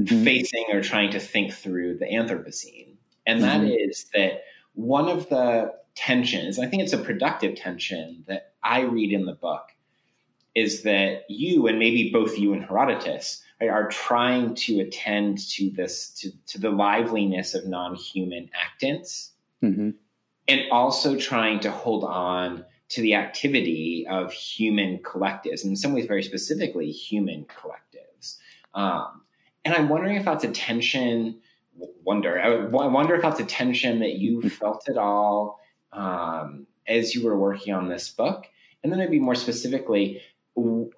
[0.00, 0.24] mm-hmm.
[0.24, 2.94] facing or trying to think through the Anthropocene,
[3.26, 3.66] and mm-hmm.
[3.66, 6.60] that is that one of the tensions.
[6.60, 9.72] I think it's a productive tension that I read in the book
[10.54, 15.70] is that you and maybe both you and Herodotus right, are trying to attend to
[15.70, 19.30] this to, to the liveliness of non-human actants
[19.62, 19.90] mm-hmm.
[20.46, 25.92] and also trying to hold on to the activity of human collectives and in some
[25.92, 28.36] ways very specifically human collectives
[28.74, 29.20] um,
[29.64, 31.38] and i'm wondering if that's a tension
[32.04, 34.48] wonder I wonder if that's a tension that you mm-hmm.
[34.48, 35.60] felt at all
[35.92, 38.46] um, as you were working on this book
[38.82, 40.22] and then maybe more specifically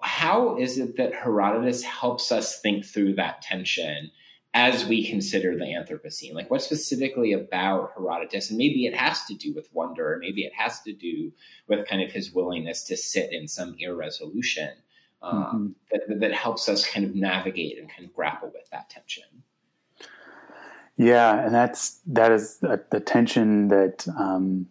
[0.01, 4.11] how is it that Herodotus helps us think through that tension
[4.53, 6.33] as we consider the Anthropocene?
[6.33, 8.49] Like, what specifically about Herodotus?
[8.49, 11.31] And maybe it has to do with wonder, or maybe it has to do
[11.67, 14.71] with kind of his willingness to sit in some irresolution
[15.21, 16.11] um, mm-hmm.
[16.11, 19.23] that, that helps us kind of navigate and kind of grapple with that tension.
[20.97, 24.67] Yeah, and that's that is the tension that um,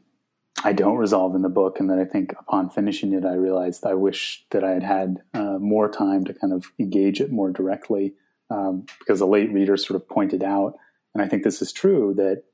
[0.63, 3.87] I don't resolve in the book, and that I think upon finishing it, I realized
[3.87, 7.51] I wish that I had had uh, more time to kind of engage it more
[7.51, 8.15] directly,
[8.51, 10.75] um, because a late reader sort of pointed out,
[11.15, 12.45] and I think this is true that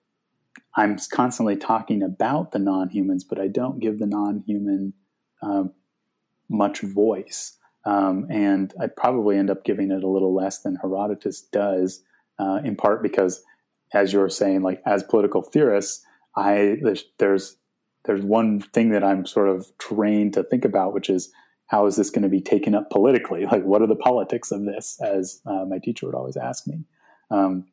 [0.76, 4.92] I'm constantly talking about the non-humans, but I don't give the non-human
[5.42, 5.72] um,
[6.48, 7.58] much voice.
[7.84, 12.02] Um, and I probably end up giving it a little less than Herodotus does,
[12.38, 13.42] uh, in part because,
[13.94, 16.04] as you're saying, like as political theorists,
[16.36, 17.56] I there's, there's
[18.06, 21.30] there's one thing that I'm sort of trained to think about, which is
[21.66, 23.44] how is this going to be taken up politically?
[23.46, 24.98] Like, what are the politics of this?
[25.02, 26.84] As uh, my teacher would always ask me.
[27.30, 27.66] Um,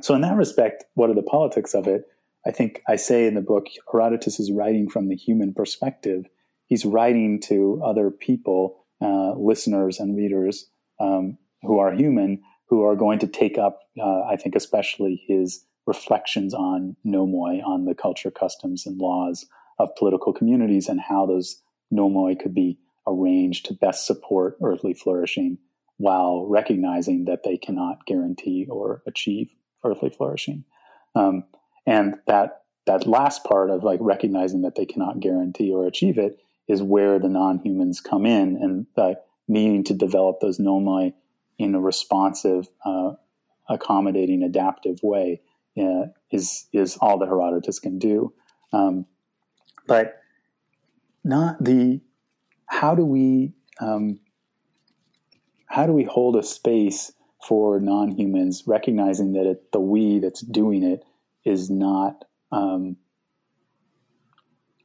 [0.00, 2.04] so, in that respect, what are the politics of it?
[2.46, 6.26] I think I say in the book, Herodotus is writing from the human perspective.
[6.66, 12.96] He's writing to other people, uh, listeners and readers um, who are human, who are
[12.96, 18.30] going to take up, uh, I think, especially his reflections on nomoi, on the culture,
[18.30, 19.46] customs, and laws
[19.82, 21.62] of political communities, and how those
[21.92, 25.58] nomoi could be arranged to best support earthly flourishing
[25.96, 29.52] while recognizing that they cannot guarantee or achieve
[29.84, 30.64] earthly flourishing.
[31.14, 31.44] Um,
[31.86, 36.38] and that that last part of like recognizing that they cannot guarantee or achieve it
[36.66, 39.14] is where the non-humans come in and uh,
[39.48, 41.12] needing to develop those nomoi
[41.58, 43.12] in a responsive, uh,
[43.68, 45.42] accommodating, adaptive way
[45.78, 48.32] uh, is is all that Herodotus can do.
[48.72, 49.06] Um,
[49.86, 50.20] but
[51.24, 52.00] not the
[52.66, 54.20] how do we um,
[55.66, 57.12] how do we hold a space
[57.46, 61.04] for non-humans, recognizing that it, the we that's doing it
[61.44, 62.96] is not um,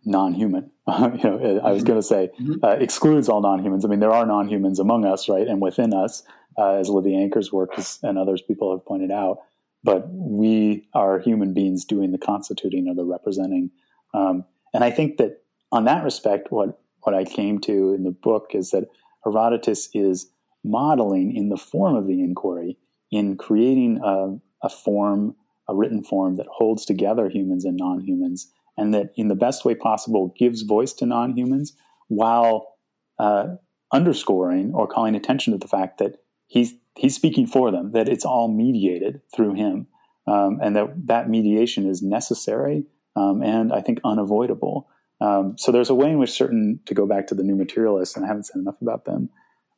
[0.06, 0.72] non-human.
[0.88, 2.64] you know, I was going to say mm-hmm.
[2.64, 3.84] uh, excludes all non-humans.
[3.84, 6.24] I mean, there are non-humans among us, right, and within us,
[6.58, 9.40] uh, as Livia Anker's work is, and others people have pointed out.
[9.84, 13.72] But we are human beings doing the constituting or the representing.
[14.14, 18.12] Um, and I think that on that respect, what what I came to in the
[18.12, 18.90] book is that
[19.24, 20.30] Herodotus is
[20.66, 22.78] modeling in the form of the inquiry
[23.10, 25.36] in creating a, a form
[25.70, 29.64] a written form that holds together humans and non humans, and that in the best
[29.64, 31.74] way possible gives voice to non humans
[32.10, 32.76] while
[33.18, 33.56] uh,
[33.94, 38.26] underscoring or calling attention to the fact that he's he's speaking for them, that it's
[38.26, 39.88] all mediated through him,
[40.28, 42.84] um, and that that mediation is necessary
[43.16, 44.90] um, and I think unavoidable.
[45.22, 48.16] Um, so there's a way in which certain, to go back to the new materialists,
[48.16, 49.30] and I haven't said enough about them.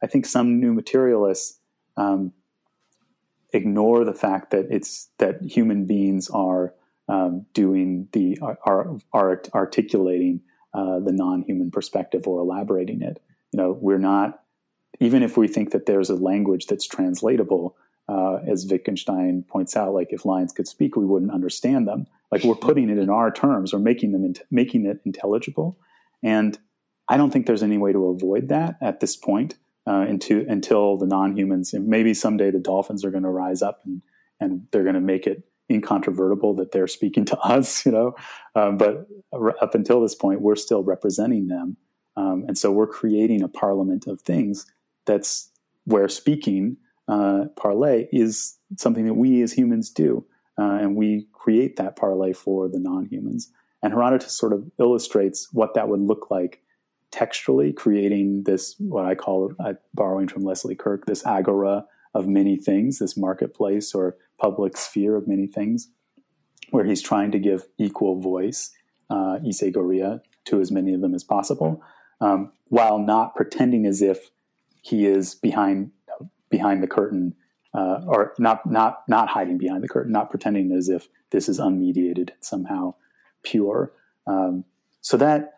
[0.03, 1.59] I think some new materialists
[1.95, 2.33] um,
[3.53, 6.73] ignore the fact that it's that human beings are
[7.07, 8.57] um, doing the are,
[9.13, 10.41] are articulating
[10.73, 13.21] uh, the non-human perspective or elaborating it.
[13.51, 14.41] You know, we're not
[14.99, 17.75] even if we think that there's a language that's translatable.
[18.09, 22.07] Uh, as Wittgenstein points out, like if lions could speak, we wouldn't understand them.
[22.31, 25.77] Like we're putting it in our terms or making them making it intelligible.
[26.23, 26.57] And
[27.09, 29.55] I don't think there's any way to avoid that at this point
[29.87, 31.73] uh, into, until the non-humans.
[31.73, 34.01] maybe someday the dolphins are going to rise up and
[34.39, 38.15] and they're going to make it incontrovertible that they're speaking to us, you know.
[38.55, 39.07] Um, but
[39.61, 41.77] up until this point, we're still representing them,
[42.15, 44.65] um, and so we're creating a parliament of things
[45.05, 45.49] that's
[45.85, 50.25] where speaking uh, parley is something that we as humans do,
[50.59, 53.51] uh, and we create that parlay for the non-humans.
[53.81, 56.61] And Herodotus sort of illustrates what that would look like
[57.11, 62.57] textually, creating this, what I call, uh, borrowing from Leslie Kurke, this agora of many
[62.57, 65.89] things, this marketplace or public sphere of many things,
[66.71, 68.71] where he's trying to give equal voice,
[69.09, 71.81] uh, isegoria, to as many of them as possible,
[72.19, 74.31] um, while not pretending as if
[74.81, 75.91] he is behind
[76.49, 77.35] behind the curtain,
[77.73, 81.59] uh, or not not not hiding behind the curtain, not pretending as if this is
[81.59, 82.93] unmediated, somehow
[83.43, 83.91] pure.
[84.25, 84.65] Um,
[85.01, 85.53] so that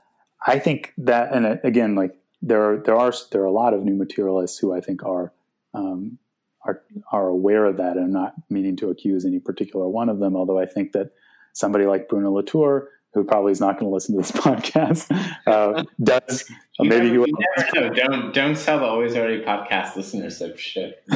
[0.45, 3.73] I think that, and uh, again, like there are there are there are a lot
[3.73, 5.33] of new materialists who I think are
[5.73, 6.17] um,
[6.65, 10.19] are are aware of that, and I'm not meaning to accuse any particular one of
[10.19, 10.35] them.
[10.35, 11.11] Although I think that
[11.53, 15.09] somebody like Bruno Latour, who probably is not going to listen to this podcast,
[15.47, 17.93] uh, does you maybe never, you never know.
[17.93, 21.03] Don't don't tell the always already podcast listeners of shit.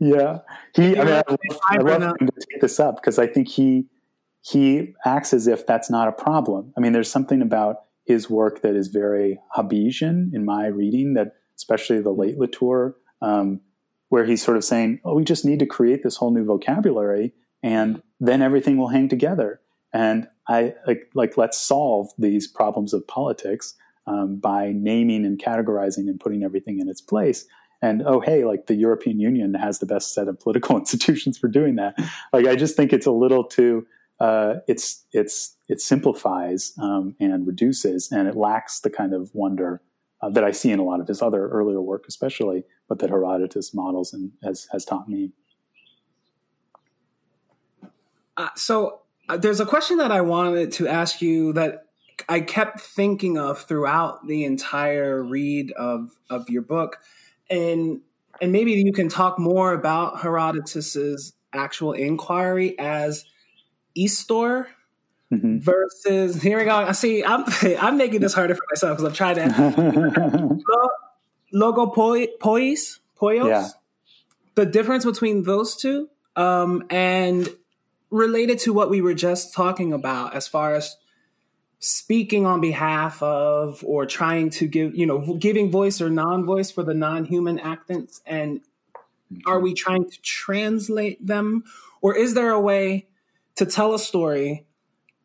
[0.00, 0.38] yeah,
[0.74, 0.98] he.
[0.98, 1.36] I mean, I,
[1.68, 3.86] I love him to take this up because I think he
[4.42, 6.72] he acts as if that's not a problem.
[6.76, 11.32] I mean, there's something about his work that is very Hobbesian in my reading, that
[11.56, 13.60] especially the late Latour, um,
[14.10, 17.32] where he's sort of saying, "Oh, we just need to create this whole new vocabulary,
[17.62, 19.60] and then everything will hang together."
[19.94, 23.74] And I like, like let's solve these problems of politics
[24.06, 27.46] um, by naming and categorizing and putting everything in its place.
[27.80, 31.48] And oh, hey, like the European Union has the best set of political institutions for
[31.48, 31.94] doing that.
[32.32, 33.86] Like, I just think it's a little too
[34.20, 39.82] uh, it's it's it simplifies um, and reduces, and it lacks the kind of wonder
[40.20, 43.10] uh, that I see in a lot of his other earlier work, especially, but that
[43.10, 45.32] Herodotus models and has has taught me.
[48.36, 49.00] Uh, so
[49.38, 51.86] there's a question that I wanted to ask you that
[52.28, 56.98] I kept thinking of throughout the entire read of of your book,
[57.50, 58.00] and
[58.40, 63.24] and maybe you can talk more about Herodotus's actual inquiry as
[63.96, 64.66] Istor
[65.32, 65.60] Mhm.
[65.62, 66.74] versus here we go.
[66.76, 67.24] I see.
[67.24, 67.44] I'm
[67.80, 70.58] I'm making this harder for myself because I'm trying to
[71.52, 73.00] logo pois pois
[73.46, 73.68] Yeah.
[74.54, 77.48] The difference between those two, um, and
[78.14, 80.96] related to what we were just talking about, as far as
[81.80, 86.82] speaking on behalf of or trying to give, you know, giving voice or non-voice for
[86.82, 88.60] the non-human actants, and
[89.46, 91.64] are we trying to translate them,
[92.00, 93.06] or is there a way
[93.56, 94.66] to tell a story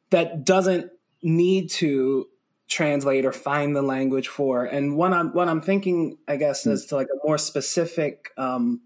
[0.10, 2.28] that doesn't need to
[2.68, 4.64] translate or find the language for.
[4.64, 8.82] And what I'm what I'm thinking, I guess, is to like a more specific um,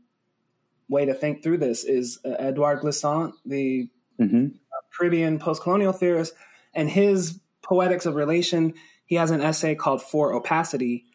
[0.94, 4.48] way to think through this is uh, Edouard Glissant, the hmm
[4.98, 6.34] Caribbean post-colonial theorist,
[6.74, 8.76] and his Poetics of Relation.
[9.06, 11.06] He has an essay called For Opacity,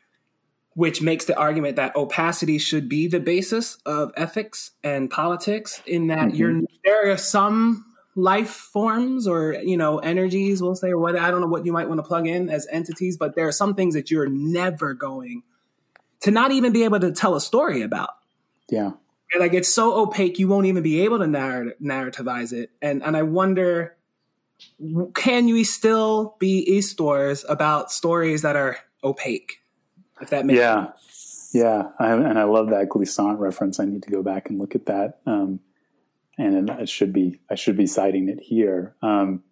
[0.75, 5.81] which makes the argument that opacity should be the basis of ethics and politics.
[5.87, 6.37] In that Mhm.
[6.39, 7.85] you're there are some
[8.17, 11.73] life forms or you know energies, we'll say, or what I don't know what you
[11.73, 14.93] might want to plug in as entities, but there are some things that you're never
[14.95, 15.43] going
[16.21, 18.11] to not even be able to tell a story about.
[18.69, 18.93] Yeah.
[19.33, 23.03] And, like it's so opaque you won't even be able to narr- narrativize it and
[23.03, 23.97] and i wonder
[25.15, 29.63] can you still be e-stores about stories that are opaque
[30.21, 30.89] if that makes Yeah.
[31.53, 31.91] Yeah.
[31.99, 33.81] I, and I love that Glissant reference.
[33.81, 35.21] I need to go back and look at that.
[35.27, 35.61] Um,
[36.37, 38.95] and it should be, I should be citing it here.
[39.03, 39.43] Um,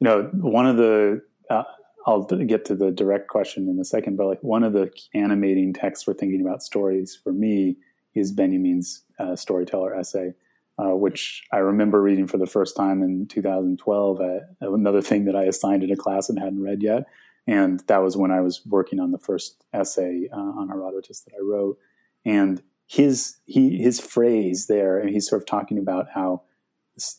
[0.00, 1.62] you know, one of the, uh,
[2.06, 5.72] I'll get to the direct question in a second, but like one of the animating
[5.72, 7.76] texts for thinking about stories for me
[8.14, 10.34] is Benjamin's uh, storyteller essay,
[10.78, 14.20] uh, which I remember reading for the first time in 2012.
[14.20, 17.04] Uh, another thing that I assigned in a class and hadn't read yet.
[17.46, 21.34] And that was when I was working on the first essay uh, on Herodotus that
[21.34, 21.78] I wrote.
[22.24, 26.42] And his he his phrase there, and he's sort of talking about how,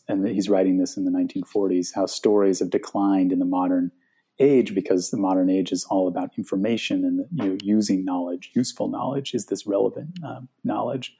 [0.08, 3.92] and he's writing this in the 1940s, how stories have declined in the modern
[4.38, 8.88] age because the modern age is all about information and you know, using knowledge, useful
[8.88, 9.34] knowledge.
[9.34, 11.16] Is this relevant um, knowledge?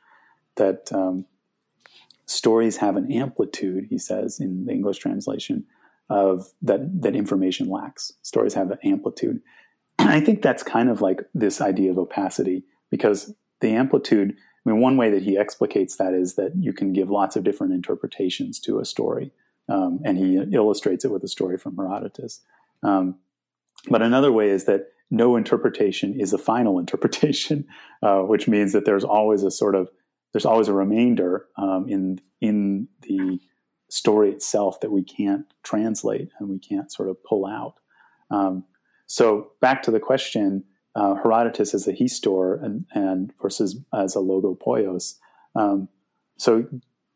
[0.56, 1.26] That um,
[2.26, 5.64] stories have an amplitude, he says in the English translation,
[6.08, 8.12] of that that information lacks.
[8.22, 9.40] Stories have an amplitude.
[9.98, 14.36] And I think that's kind of like this idea of opacity because the amplitude.
[14.64, 17.44] I mean, one way that he explicates that is that you can give lots of
[17.44, 19.30] different interpretations to a story,
[19.68, 22.40] um, and he illustrates it with a story from Herodotus.
[22.82, 23.16] Um,
[23.88, 27.66] but another way is that no interpretation is a final interpretation,
[28.02, 29.88] uh, which means that there's always a sort of
[30.32, 33.40] there's always a remainder um, in in the
[33.88, 37.74] story itself that we can't translate and we can't sort of pull out.
[38.30, 38.64] Um,
[39.06, 40.64] so back to the question,
[40.96, 45.14] uh, Herodotus as a histor and, and versus as a logopoios.
[45.54, 45.88] Um,
[46.36, 46.66] so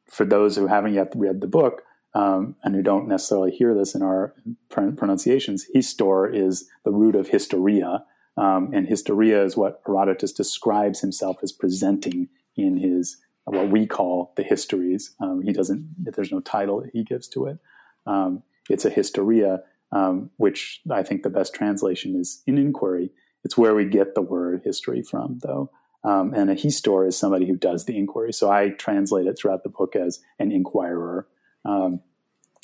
[0.08, 1.82] for those who haven't yet read the book
[2.14, 4.34] um, and who don't necessarily hear this in our
[4.68, 8.04] pr- pronunciations, histor is the root of historia,
[8.36, 14.32] um, and historia is what Herodotus describes himself as presenting in his what we call
[14.36, 15.14] the histories.
[15.20, 15.94] Um, he doesn't.
[15.98, 17.58] There's no title that he gives to it.
[18.06, 23.10] Um, it's a historia, um, which I think the best translation is in inquiry.
[23.44, 25.70] It's where we get the word history from, though.
[26.04, 28.32] Um, and a histor is somebody who does the inquiry.
[28.32, 31.26] So I translate it throughout the book as an inquirer.
[31.64, 32.00] Um,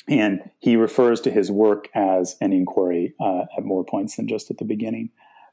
[0.07, 4.49] and he refers to his work as an inquiry uh, at more points than just
[4.49, 5.09] at the beginning.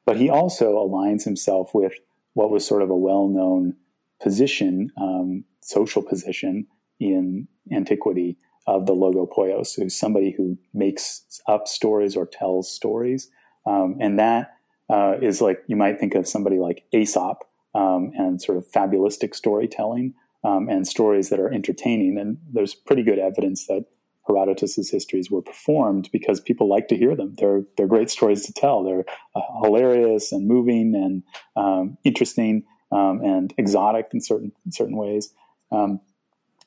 [0.06, 1.94] But he also aligns himself with
[2.34, 3.74] what was sort of a well known
[4.22, 6.66] position, um, social position
[7.00, 8.36] in antiquity
[8.66, 13.30] of the logopoios, who's somebody who makes up stories or tells stories.
[13.66, 14.56] Um, and that
[14.88, 19.34] uh, is like, you might think of somebody like Aesop um, and sort of fabulistic
[19.34, 20.14] storytelling
[20.44, 22.18] um, and stories that are entertaining.
[22.18, 23.86] And there's pretty good evidence that
[24.26, 27.34] Herodotus's histories were performed because people like to hear them.
[27.36, 28.82] They're they're great stories to tell.
[28.82, 31.22] They're uh, hilarious and moving and
[31.56, 35.30] um, interesting um, and exotic in certain in certain ways.
[35.70, 36.00] Um,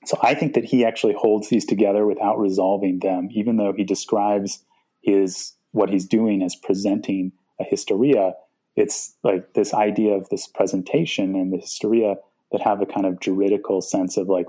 [0.06, 3.84] so I think that he actually holds these together without resolving them, even though he
[3.84, 4.64] describes
[5.02, 8.34] his what he's doing as presenting a historia.
[8.76, 12.18] It's like this idea of this presentation and the historia
[12.52, 14.48] that have a kind of juridical sense of like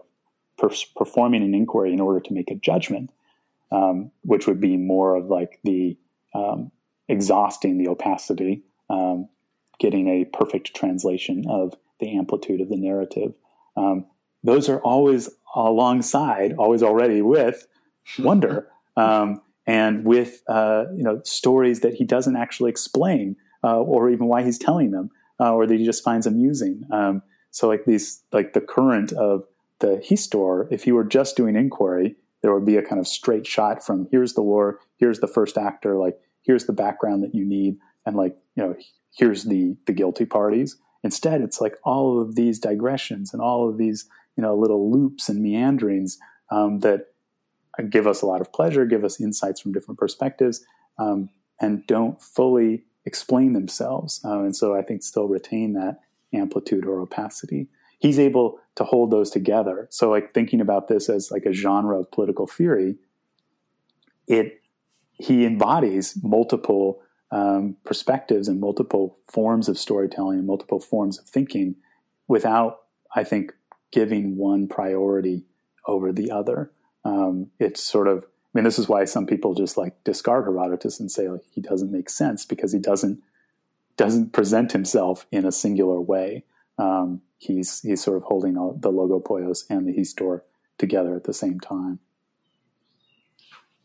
[0.57, 3.11] per- performing an inquiry in order to make a judgment,
[3.72, 5.96] um, which would be more of like the
[6.34, 6.70] um,
[7.09, 9.28] exhausting the opacity, um,
[9.78, 13.34] getting a perfect translation of the amplitude of the narrative.
[13.76, 14.07] Um,
[14.44, 17.66] those are always alongside, always already with
[18.18, 18.68] wonder.
[18.96, 24.26] Um, and with uh, you know stories that he doesn't actually explain uh, or even
[24.26, 26.82] why he's telling them uh, or that he just finds amusing.
[26.90, 29.44] Um, so like these like the current of
[29.80, 33.46] the histor, if you were just doing inquiry, there would be a kind of straight
[33.46, 37.44] shot from here's the war, here's the first actor, like here's the background that you
[37.44, 38.76] need, and like you know
[39.16, 40.76] here's the the guilty parties.
[41.05, 45.28] Instead, it's like all of these digressions and all of these you know little loops
[45.28, 46.18] and meanderings
[46.51, 47.07] um, that
[47.90, 50.64] give us a lot of pleasure, give us insights from different perspectives,
[50.99, 51.28] um,
[51.61, 54.20] and don't fully explain themselves.
[54.24, 56.01] Uh, and so I think still retain that
[56.32, 57.68] amplitude or opacity.
[57.98, 59.88] He's able to hold those together.
[59.90, 62.96] So like thinking about this as like a genre of political theory,
[64.26, 64.60] it
[65.14, 67.00] he embodies multiple
[67.30, 71.74] um, perspectives and multiple forms of storytelling and multiple forms of thinking
[72.28, 72.80] without,
[73.14, 73.52] I think,
[73.90, 75.44] giving one priority
[75.86, 76.70] over the other.
[77.04, 81.00] Um, it's sort of, I mean, this is why some people just like discard Herodotus
[81.00, 83.20] and say like he doesn't make sense because he doesn't
[83.99, 86.44] doesn't present himself in a singular way.
[86.78, 90.42] Um, he's he's sort of holding all, the logopoios and the histor
[90.78, 91.99] together at the same time.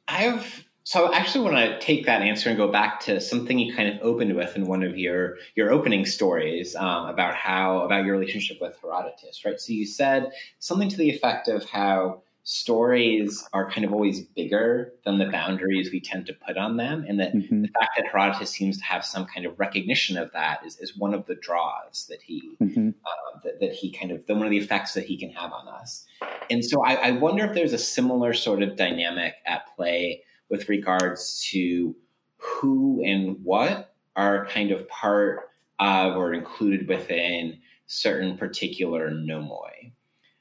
[0.07, 3.57] I have so I actually want to take that answer and go back to something
[3.57, 7.81] you kind of opened with in one of your your opening stories um, about how
[7.81, 9.59] about your relationship with Herodotus, right?
[9.59, 14.93] So you said something to the effect of how stories are kind of always bigger
[15.05, 17.05] than the boundaries we tend to put on them.
[17.07, 17.61] And that mm-hmm.
[17.61, 20.97] the fact that Herodotus seems to have some kind of recognition of that is, is
[20.97, 22.89] one of the draws that he, mm-hmm.
[22.89, 25.53] uh, that, that, he kind of, the, one of the effects that he can have
[25.53, 26.05] on us.
[26.49, 30.67] And so I, I wonder if there's a similar sort of dynamic at play with
[30.67, 31.95] regards to
[32.35, 39.93] who and what are kind of part of or included within certain particular nomoi.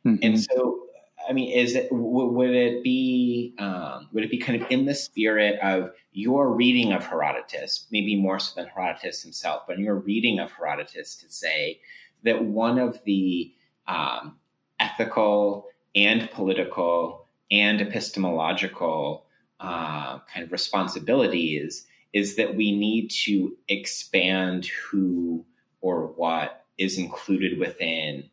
[0.04, 0.16] Mm-hmm.
[0.20, 0.81] And so
[1.28, 4.94] I mean, is it would it be um, would it be kind of in the
[4.94, 9.96] spirit of your reading of Herodotus, maybe more so than Herodotus himself, but in your
[9.96, 11.80] reading of Herodotus to say
[12.24, 13.52] that one of the
[13.86, 14.36] um,
[14.80, 19.26] ethical and political and epistemological
[19.60, 25.44] uh, kind of responsibilities is that we need to expand who
[25.80, 28.28] or what is included within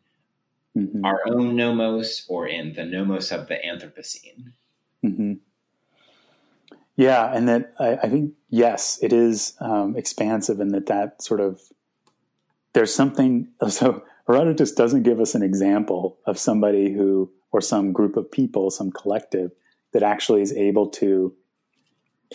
[0.78, 1.06] mm-hmm.
[1.06, 4.54] our own nomos or in the nomos of the Anthropocene.
[5.06, 5.34] Mm-hmm.
[6.96, 11.40] Yeah, and that I, I, think yes, it is um, expansive, and that that sort
[11.40, 11.62] of
[12.74, 13.48] there's something.
[13.70, 18.70] So Herodotus doesn't give us an example of somebody who or some group of people,
[18.70, 19.52] some collective
[19.92, 21.34] that actually is able to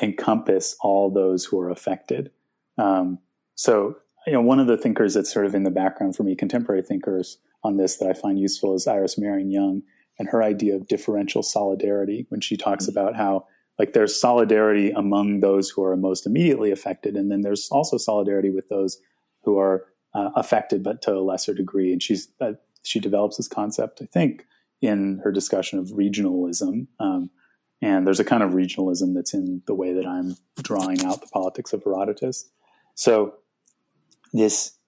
[0.03, 2.30] encompass all those who are affected.
[2.78, 3.18] Um,
[3.55, 6.35] so, you know, one of the thinkers that's sort of in the background for me,
[6.35, 9.83] contemporary thinkers, on this that I find useful is Iris Marion Young
[10.19, 12.99] and her idea of differential solidarity when she talks mm-hmm.
[12.99, 13.47] about how
[13.79, 18.51] like there's solidarity among those who are most immediately affected, and then there's also solidarity
[18.51, 18.99] with those
[19.43, 21.93] who are uh, affected but to a lesser degree.
[21.93, 22.53] And she's uh,
[22.85, 24.47] she develops this concept, I think,
[24.81, 26.87] in her discussion of regionalism.
[27.01, 27.31] Um,
[27.83, 31.27] and there's a kind of regionalism that's in the way that I'm drawing out the
[31.33, 32.49] politics of Herodotus.
[32.95, 33.35] So
[34.33, 34.79] this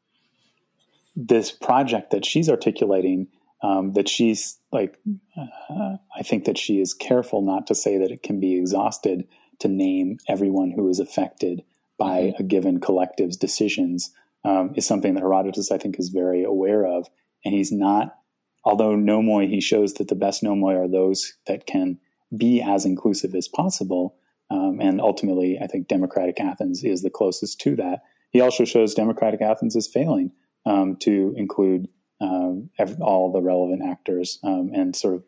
[1.17, 3.29] this project that she's articulating
[3.63, 4.99] um, that she's like
[5.39, 9.27] uh, i think that she is careful not to say that it can be exhausted
[9.59, 11.63] to name everyone who is affected
[11.99, 12.43] by mm-hmm.
[12.43, 14.13] a given collective's decisions
[14.45, 17.09] um, is something that herodotus i think is very aware of.
[17.45, 18.17] And he's not
[18.65, 21.99] although nomoi he shows that the best nomoi are those that can
[22.37, 24.17] be as inclusive as possible
[24.51, 28.01] um, and ultimately i think democratic athens is the closest to that.
[28.31, 30.33] He also shows democratic athens is failing
[30.67, 31.89] um, to include
[32.21, 35.25] um, all the relevant actors um, and sort of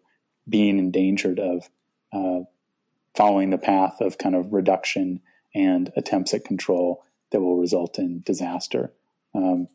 [0.48, 1.70] being endangered of
[2.12, 2.40] uh,
[3.14, 5.20] following the path of kind of reduction
[5.54, 8.92] and attempts at control that will result in disaster.
[9.34, 9.68] Um,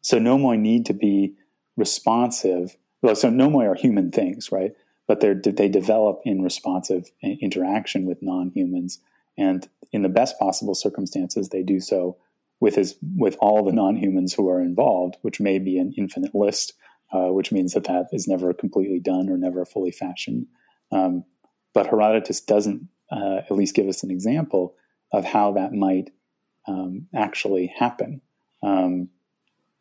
[0.00, 1.34] so nomoi need to be
[1.76, 2.76] responsive.
[3.02, 4.72] Well, so nomoi are human things, right?
[5.08, 9.00] But they they develop in responsive interaction with non-humans,
[9.38, 12.16] and in the best possible circumstances, they do so
[12.60, 16.72] with his with all the non-humans who are involved, which may be an infinite list,
[17.12, 20.46] uh, which means that that is never completely done or never fully fashioned.
[20.90, 21.24] Um,
[21.74, 24.74] but Herodotus doesn't uh, at least give us an example
[25.12, 26.10] of how that might
[26.66, 28.20] um, actually happen,
[28.62, 29.08] um,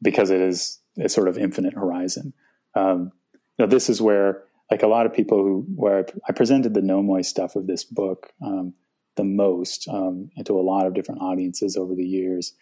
[0.02, 2.34] because it is a sort of infinite horizon.
[2.76, 6.74] Um, you know, this is where, like a lot of people who, where I presented
[6.74, 8.74] the nomoi stuff of this book um,
[9.16, 12.54] the most um, to a lot of different audiences over the years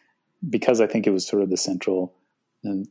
[0.49, 2.15] because I think it was sort of the central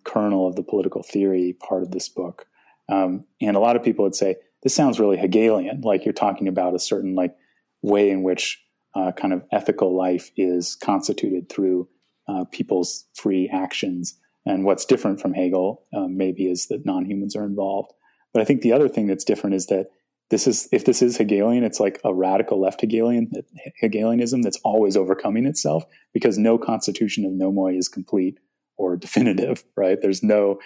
[0.04, 2.46] kernel of the political theory part of this book.
[2.88, 6.46] Um, and a lot of people would say, this sounds really Hegelian, like you're talking
[6.46, 7.34] about a certain like
[7.82, 8.62] way in which
[8.94, 11.88] uh, kind of ethical life is constituted through
[12.28, 14.18] uh, people's free actions.
[14.44, 17.92] And what's different from Hegel um, maybe is that non-humans are involved.
[18.32, 19.90] But I think the other thing that's different is that
[20.32, 23.30] this is if this is Hegelian, it's like a radical left Hegelian
[23.76, 28.38] Hegelianism that's always overcoming itself because no constitution of nomoi is complete
[28.78, 30.00] or definitive, right?
[30.00, 30.58] There's no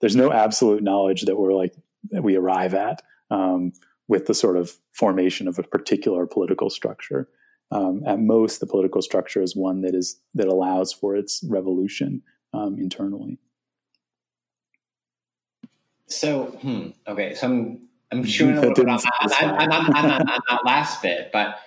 [0.00, 1.74] there's no absolute knowledge that we're like
[2.10, 3.00] that we arrive at
[3.30, 3.72] um,
[4.08, 7.26] with the sort of formation of a particular political structure.
[7.70, 12.22] Um, at most, the political structure is one that is that allows for its revolution
[12.52, 13.38] um, internally.
[16.08, 21.30] So, hmm, okay, so I'm I'm chewing a little bit on that, that last bit,
[21.32, 21.58] but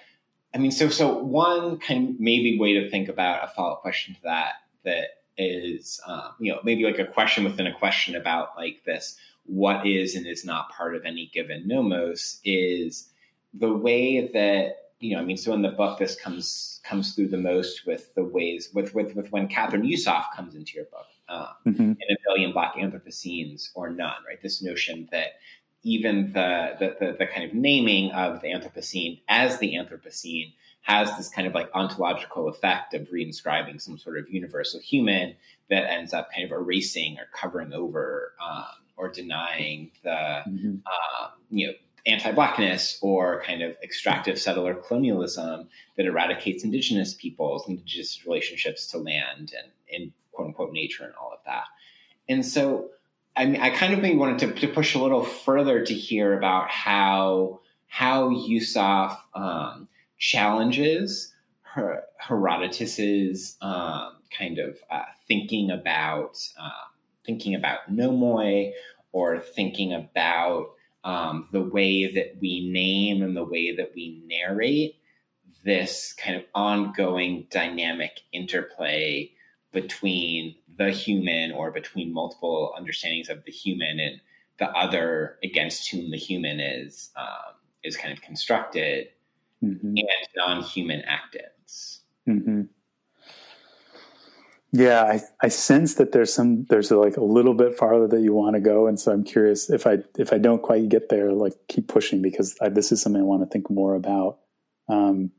[0.54, 3.82] I mean, so so one kind of maybe way to think about a follow up
[3.82, 8.16] question to that that is um, you know maybe like a question within a question
[8.16, 13.10] about like this what is and is not part of any given nomos is
[13.54, 17.28] the way that you know I mean so in the book this comes comes through
[17.28, 21.06] the most with the ways with with, with when Kathryn Yusof comes into your book
[21.30, 21.84] um, mm-hmm.
[21.84, 24.41] in a billion black anthropocenes or none right?
[24.41, 25.34] This notion that
[25.84, 31.15] even the, the, the, the, kind of naming of the Anthropocene as the Anthropocene has
[31.17, 35.36] this kind of like ontological effect of reinscribing some sort of universal human
[35.69, 38.65] that ends up kind of erasing or covering over um,
[38.95, 40.67] or denying the mm-hmm.
[40.67, 41.73] um, you know
[42.07, 45.67] anti-blackness or kind of extractive settler colonialism
[45.97, 51.34] that eradicates indigenous peoples, indigenous relationships to land and in quote unquote nature and all
[51.34, 51.65] of that.
[52.30, 52.89] And so
[53.38, 56.36] I mean, I kind of maybe wanted to, to push a little further to hear
[56.36, 66.88] about how how Yusof um, challenges her, Herodotus's um, kind of uh, thinking about uh,
[67.26, 68.72] thinking about nomoi
[69.12, 70.72] or thinking about
[71.04, 74.96] um, the way that we name and the way that we narrate
[75.64, 79.32] this kind of ongoing dynamic interplay
[79.82, 84.19] between the human or between multiple understandings of the human and
[84.57, 87.53] the other against whom the human is um,
[87.84, 89.07] is kind of constructed
[89.63, 89.88] mm-hmm.
[89.88, 91.99] and non-human actants.
[92.28, 92.63] Mm-hmm.
[94.71, 98.34] Yeah, I, I sense that there's some there's like a little bit farther that you
[98.34, 101.32] want to go, and so I'm curious if I if I don't quite get there,
[101.34, 104.39] like keep pushing because I, this is something I want to think more about.
[104.89, 105.32] Um,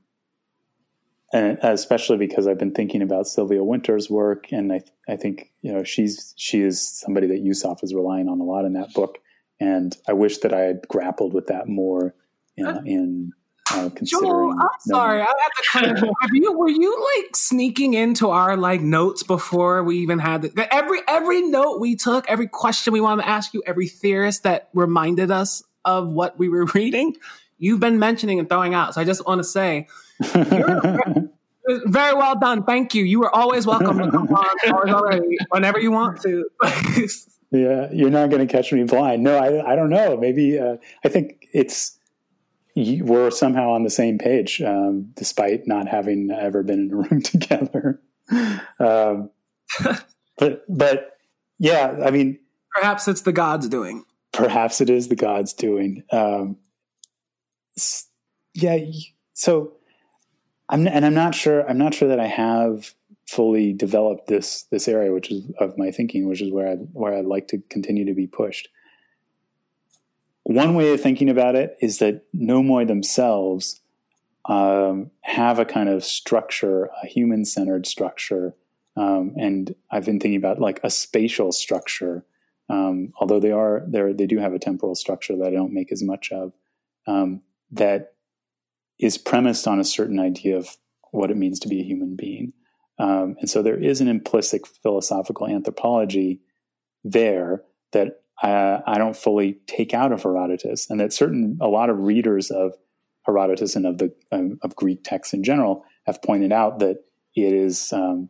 [1.32, 5.72] and especially because I've been thinking about Sylvia Wynter's work, and I, I think you
[5.72, 9.18] know she's she is somebody that Yusof is relying on a lot in that book,
[9.60, 12.14] and I wish that I had grappled with that more
[12.56, 13.32] in, uh, in
[13.70, 13.90] uh.
[14.02, 16.14] Joel, I'm sorry, I have to kind of.
[16.32, 21.00] You were you like sneaking into our like notes before we even had the, every
[21.06, 25.30] every note we took, every question we wanted to ask you, every theorist that reminded
[25.30, 27.16] us of what we were reading,
[27.58, 28.94] you've been mentioning and throwing out.
[28.94, 29.88] So I just want to say
[31.86, 32.64] very well done.
[32.64, 33.04] Thank you.
[33.04, 36.44] You are always welcome to come on whenever you want to.
[37.50, 39.22] yeah, you're not going to catch me blind.
[39.22, 40.16] No, I, I don't know.
[40.16, 41.98] Maybe uh, I think it's
[42.74, 47.22] we're somehow on the same page, um, despite not having ever been in a room
[47.22, 48.00] together.
[48.78, 49.30] Um,
[50.38, 51.18] but but
[51.58, 52.38] yeah, I mean,
[52.74, 54.04] perhaps it's the gods doing.
[54.32, 56.04] Perhaps it is the gods doing.
[56.12, 56.56] Um,
[58.54, 58.78] yeah,
[59.34, 59.77] so
[60.68, 61.68] I'm and I'm not sure.
[61.68, 62.94] I'm not sure that I have
[63.26, 67.14] fully developed this this area, which is of my thinking, which is where I where
[67.14, 68.68] I'd like to continue to be pushed.
[70.44, 73.80] One way of thinking about it is that nomoi themselves
[74.46, 78.54] um, have a kind of structure, a human centered structure,
[78.96, 82.24] um, and I've been thinking about like a spatial structure.
[82.70, 85.92] Um, although they are they they do have a temporal structure that I don't make
[85.92, 86.52] as much of.
[87.06, 88.14] Um, that
[88.98, 90.76] is premised on a certain idea of
[91.10, 92.52] what it means to be a human being.
[92.98, 96.40] Um, and so there is an implicit philosophical anthropology
[97.04, 101.90] there that uh, I don't fully take out of Herodotus, and that certain a lot
[101.90, 102.74] of readers of
[103.22, 107.52] Herodotus and of the um, of Greek texts in general have pointed out that it
[107.52, 108.28] is um,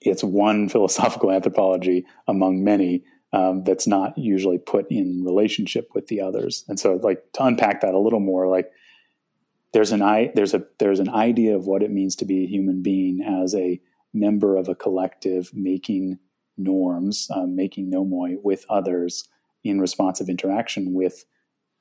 [0.00, 6.20] it's one philosophical anthropology among many um, that's not usually put in relationship with the
[6.20, 6.64] others.
[6.68, 8.70] And so, like to unpack that a little more, like
[9.72, 12.48] there's an I, there's a there's an idea of what it means to be a
[12.48, 13.80] human being as a
[14.14, 16.18] member of a collective making
[16.56, 19.28] norms, um, making nomoi with others
[19.62, 21.24] in responsive interaction with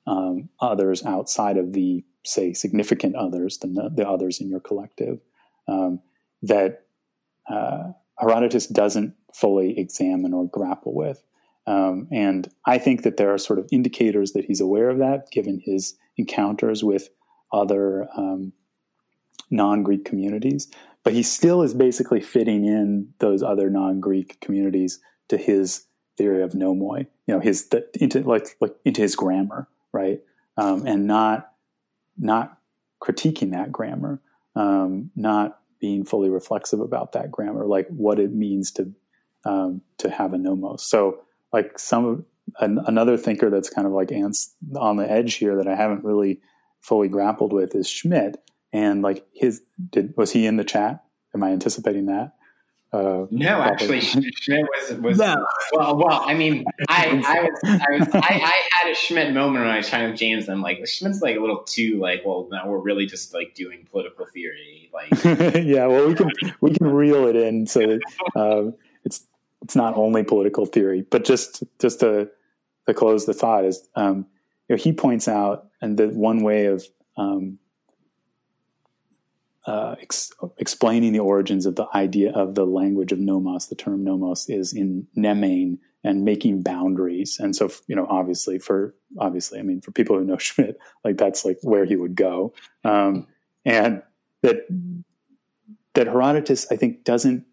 [0.05, 5.19] um, others outside of the say significant others, the, the others in your collective.
[5.67, 5.99] Um,
[6.41, 6.85] that
[7.49, 11.23] uh, Herodotus doesn't fully examine or grapple with.
[11.65, 15.31] Um, and I think that there are sort of indicators that he's aware of that,
[15.31, 17.09] given his encounters with
[17.51, 18.53] other um,
[19.49, 20.67] non-Greek communities,
[21.03, 25.85] but he still is basically fitting in those other non-Greek communities to his
[26.17, 30.21] theory of nomoi, you know, his the, into like like into his grammar, right?
[30.57, 31.51] Um, and not
[32.17, 32.57] not
[33.01, 34.19] critiquing that grammar,
[34.55, 38.91] um, not being fully reflexive about that grammar, like what it means to
[39.45, 40.83] um, to have a nomos.
[40.83, 41.21] So,
[41.53, 42.25] like some
[42.59, 46.03] an, another thinker that's kind of like ants on the edge here that I haven't
[46.03, 46.41] really
[46.81, 48.37] fully grappled with is Schmitt,
[48.73, 51.03] and like his did was he in the chat?
[51.33, 52.33] Am I anticipating that?
[52.93, 55.45] Uh, no, actually, Schmitt was was no.
[55.73, 55.97] well.
[55.97, 59.73] Well, I mean, I I was I was I, I, had a Schmitt moment when
[59.73, 60.47] I was trying with James.
[60.47, 63.85] I'm like, Schmitt's like a little too like, well, now we're really just like doing
[63.91, 64.89] political theory.
[64.93, 65.23] Like,
[65.65, 67.99] yeah, well, we can we can reel it in so that
[68.37, 68.73] um,
[69.03, 69.27] it's
[69.61, 72.29] it's not only political theory, but just just to
[72.87, 74.25] to close the thought is, um,
[74.69, 76.85] you know, he points out and that one way of
[77.17, 77.59] um,
[79.65, 84.03] uh, ex- explaining the origins of the idea of the language of nomos, the term
[84.03, 87.37] nomos, is in nemein and making boundaries.
[87.39, 91.17] And so, you know, obviously, for obviously, I mean, for people who know Schmitt, like
[91.17, 92.53] that's like where he would go,
[92.83, 93.27] um,
[93.65, 94.01] and
[94.41, 94.67] that
[95.95, 97.45] that Herodotus, I think, doesn't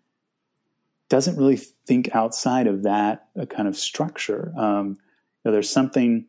[1.08, 4.52] doesn't really think outside of that uh, kind of structure.
[4.56, 4.96] Um, you
[5.46, 6.26] know, there's something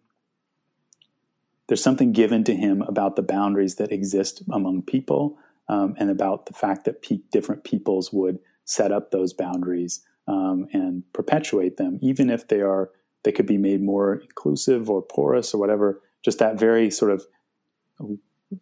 [1.67, 5.37] there's something given to him about the boundaries that exist among people
[5.67, 10.67] um, and about the fact that pe- different peoples would set up those boundaries um,
[10.73, 12.91] and perpetuate them, even if they are
[13.23, 15.99] they could be made more inclusive or porous or whatever.
[16.23, 17.25] Just that very sort of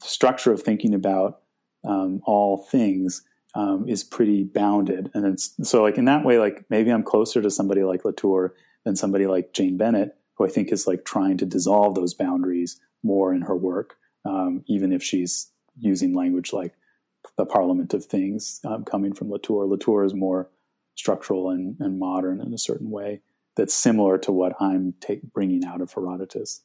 [0.02, 1.42] structure of thinking about
[1.86, 3.24] um, all things
[3.56, 7.42] um, is pretty bounded, and it's, so like in that way, like maybe I'm closer
[7.42, 11.38] to somebody like Latour than somebody like Jane Bennett, who I think is like trying
[11.38, 13.96] to dissolve those boundaries more in her work,
[14.26, 16.74] um, even if she's using language like
[17.38, 19.66] the parliament of things um, coming from Latour.
[19.66, 20.50] Latour is more
[20.96, 23.22] structural and, and, modern in a certain way
[23.56, 26.62] that's similar to what I'm take, bringing out of Herodotus.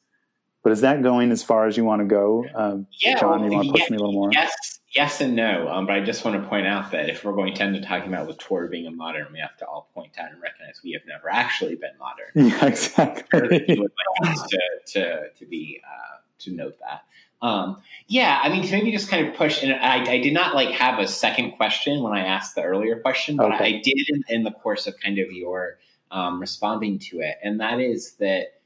[0.61, 2.45] But is that going as far as you want to go?
[2.53, 4.29] Um, yeah, John, well, you want to push yes, me a little more?
[4.31, 5.69] Yes, yes and no.
[5.69, 7.83] Um, but I just want to point out that if we're going to end up
[7.83, 10.91] talking about Latour being a modern, we have to all point out and recognize we
[10.91, 12.27] have never actually been modern.
[12.35, 13.39] Yeah, exactly.
[13.67, 17.03] to, to, to be uh, to note that.
[17.41, 20.55] Um, yeah, I mean, to maybe just kind of push, and I, I, did not
[20.55, 23.63] like have a second question when I asked the earlier question, but okay.
[23.63, 25.77] I did in, in, the course of kind of your
[26.11, 28.59] um, responding to it, and that is that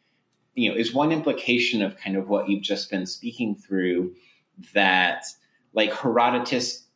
[0.55, 4.15] you know is one implication of kind of what you've just been speaking through
[4.73, 5.25] that
[5.73, 6.87] like Herodotus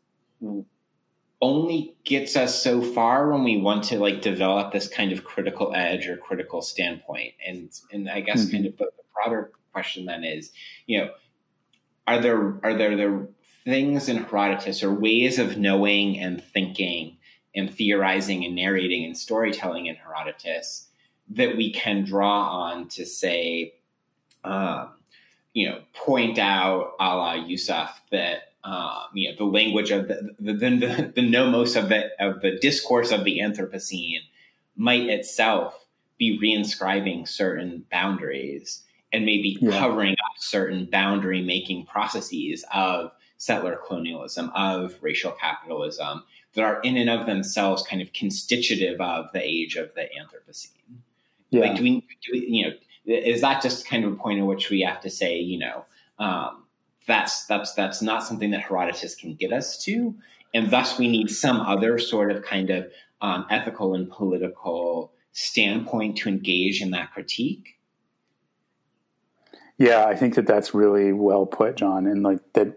[1.42, 5.74] only gets us so far when we want to like develop this kind of critical
[5.76, 8.52] edge or critical standpoint, and and I guess mm-hmm.
[8.52, 10.52] kind of the, the broader question then is
[10.88, 11.12] you know
[12.08, 13.28] are there are there there
[13.64, 17.18] things in Herodotus or ways of knowing and thinking
[17.54, 20.88] and theorizing and narrating and storytelling in Herodotus
[21.32, 23.74] that we can draw on to say,
[24.46, 24.94] um,
[25.54, 30.34] you know, point out a la Yusof that um, you know the language of the
[30.40, 34.22] the, the the nomos of the of the discourse of the Anthropocene
[34.78, 35.86] might itself
[36.18, 38.84] be reinscribing certain boundaries
[39.14, 39.80] and maybe yeah.
[39.80, 46.98] covering up certain boundary making processes of settler colonialism, of racial capitalism that are in
[46.98, 50.72] and of themselves kind of constitutive of the age of the Anthropocene.
[51.50, 51.62] Yeah.
[51.62, 52.74] Like, do we, do we, you know,
[53.06, 55.86] is that just kind of a point at which we have to say, you know,
[56.20, 56.64] um,
[57.08, 60.14] that's that's that's not something that Herodotus can get us to,
[60.54, 62.92] and thus we need some other sort of kind of
[63.22, 67.77] um, ethical and political standpoint to engage in that critique.
[69.78, 72.08] Yeah, I think that that's really well put, John.
[72.08, 72.68] And like that,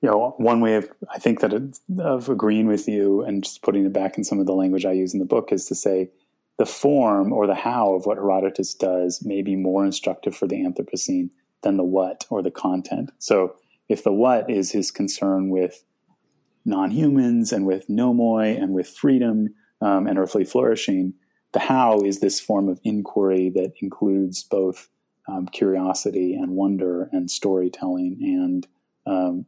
[0.00, 1.52] you know, one way of I think that
[1.98, 4.92] of agreeing with you and just putting it back in some of the language I
[4.92, 6.10] use in the book is to say
[6.58, 10.62] the form or the how of what Herodotus does may be more instructive for the
[10.62, 11.30] Anthropocene
[11.62, 13.10] than the what or the content.
[13.18, 13.56] So
[13.88, 15.84] if the what is his concern with
[16.64, 19.48] non-humans and with nomoi and with freedom
[19.80, 21.14] um, and earthly flourishing,
[21.52, 24.88] the how is this form of inquiry that includes both
[25.26, 28.66] um, curiosity and wonder and storytelling and
[29.06, 29.46] um,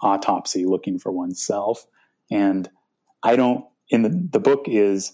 [0.00, 1.86] autopsy, looking for oneself.
[2.30, 2.68] And
[3.22, 3.64] I don't.
[3.88, 5.12] In the the book is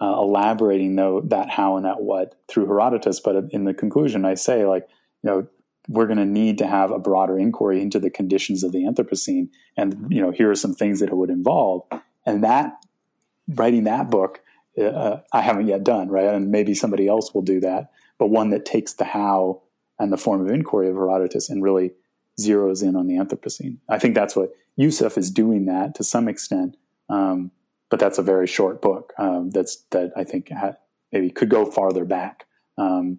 [0.00, 4.34] uh, elaborating though that how and that what through Herodotus, but in the conclusion, I
[4.34, 4.86] say like
[5.22, 5.46] you know
[5.88, 9.48] we're going to need to have a broader inquiry into the conditions of the Anthropocene,
[9.76, 11.84] and you know here are some things that it would involve,
[12.26, 12.72] and that
[13.48, 14.40] writing that book.
[14.78, 18.50] Uh, I haven't yet done right, and maybe somebody else will do that but one
[18.50, 19.62] that takes the how
[19.98, 21.92] and the form of inquiry of Herodotus and really
[22.40, 23.78] zeroes in on the Anthropocene.
[23.88, 26.76] I think that's what Yusof is doing that to some extent,
[27.08, 27.50] um,
[27.90, 29.12] but that's a very short book.
[29.18, 30.76] Um, that's that I think ha-
[31.12, 32.46] maybe could go farther back.
[32.76, 33.18] Um,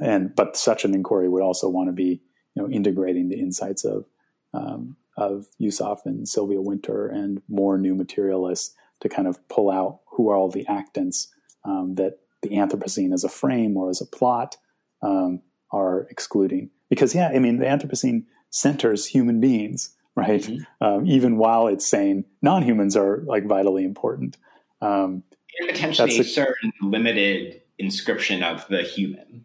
[0.00, 2.22] and but such an inquiry would also want to be
[2.54, 4.06] you know integrating the insights of
[4.54, 10.00] um, of Yusof and Sylvia Wynter and more new materialists to kind of pull out
[10.06, 11.28] who are all the actants
[11.64, 14.56] um, that the Anthropocene as a frame or as a plot
[15.02, 15.40] um,
[15.70, 16.70] are excluding.
[16.88, 20.42] Because yeah, I mean the Anthropocene centers human beings, right?
[20.42, 20.84] Mm-hmm.
[20.84, 24.36] Um, even while it's saying non-humans are like vitally important.
[24.80, 25.22] Um,
[25.58, 29.44] and potentially a certain limited inscription of the human.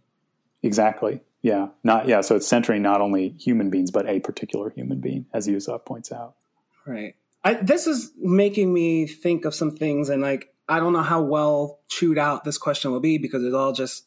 [0.64, 1.22] Exactly.
[1.41, 1.68] Yeah.
[1.84, 2.22] Not yeah.
[2.22, 6.12] So it's centering not only human beings but a particular human being, as Yusof points
[6.12, 6.36] out.
[6.86, 7.16] Right.
[7.43, 11.22] I, this is making me think of some things, and like I don't know how
[11.22, 14.05] well chewed out this question will be because it all just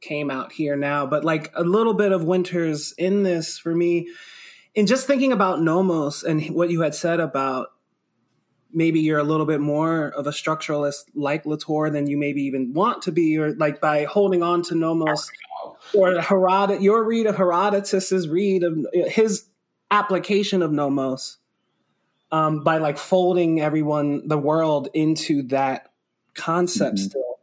[0.00, 1.06] came out here now.
[1.06, 4.08] But like a little bit of Wynter's in this for me,
[4.74, 7.68] in just thinking about Nomos and what you had said about
[8.72, 12.72] maybe you're a little bit more of a structuralist like Latour than you maybe even
[12.72, 15.30] want to be, or like by holding on to Nomos
[15.94, 19.46] or Herod- your read of Herodotus's read of his
[19.90, 21.38] application of Nomos
[22.30, 25.89] um, by like folding everyone, the world into that
[26.40, 27.06] concept mm-hmm.
[27.06, 27.38] still.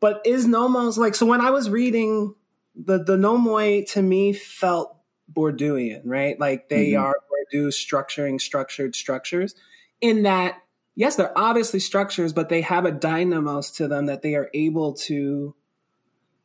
[0.00, 2.34] But is Nomos like, so when I was reading
[2.74, 4.96] the, the Nomoi to me felt
[5.32, 6.38] Bourdieuian, right?
[6.38, 7.02] Like they mm-hmm.
[7.02, 9.54] are Bourdieu structuring structured structures
[10.00, 10.60] in that
[10.96, 14.94] yes, they're obviously structures, but they have a dynamos to them that they are able
[14.94, 15.54] to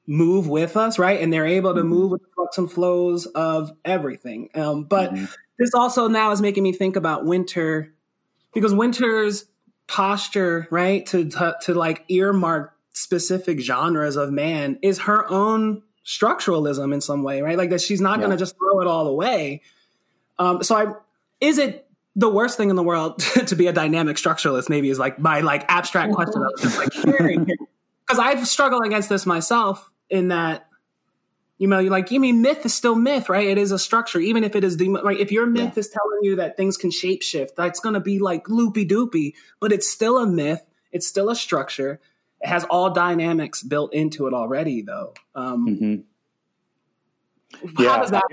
[0.05, 1.21] move with us, right?
[1.21, 1.89] And they're able to mm-hmm.
[1.89, 4.49] move with the flux and flows of everything.
[4.53, 5.25] Um, but mm-hmm.
[5.57, 7.93] this also now is making me think about Wynter
[8.53, 9.45] because Wynter's
[9.91, 16.93] posture, right, to, to, to like earmark specific genres of man is her own structuralism
[16.93, 17.57] in some way, right?
[17.57, 18.25] Like that she's not yeah.
[18.25, 19.61] going to just throw it all away.
[20.39, 20.93] Um, so I
[21.41, 24.97] is it the worst thing in the world to be a dynamic structuralist maybe is
[24.97, 29.89] like my like abstract question of just like sharing because I've struggled against this myself
[30.09, 30.67] in that
[31.61, 34.19] you know you're like you mean myth is still myth right it is a structure
[34.19, 35.79] even if it is the like if your myth yeah.
[35.79, 39.71] is telling you that things can shapeshift that's going to be like loopy doopy but
[39.71, 41.99] it's still a myth it's still a structure
[42.41, 46.01] it has all dynamics built into it already though um, mm-hmm
[47.77, 47.97] how yeah.
[47.97, 48.23] does that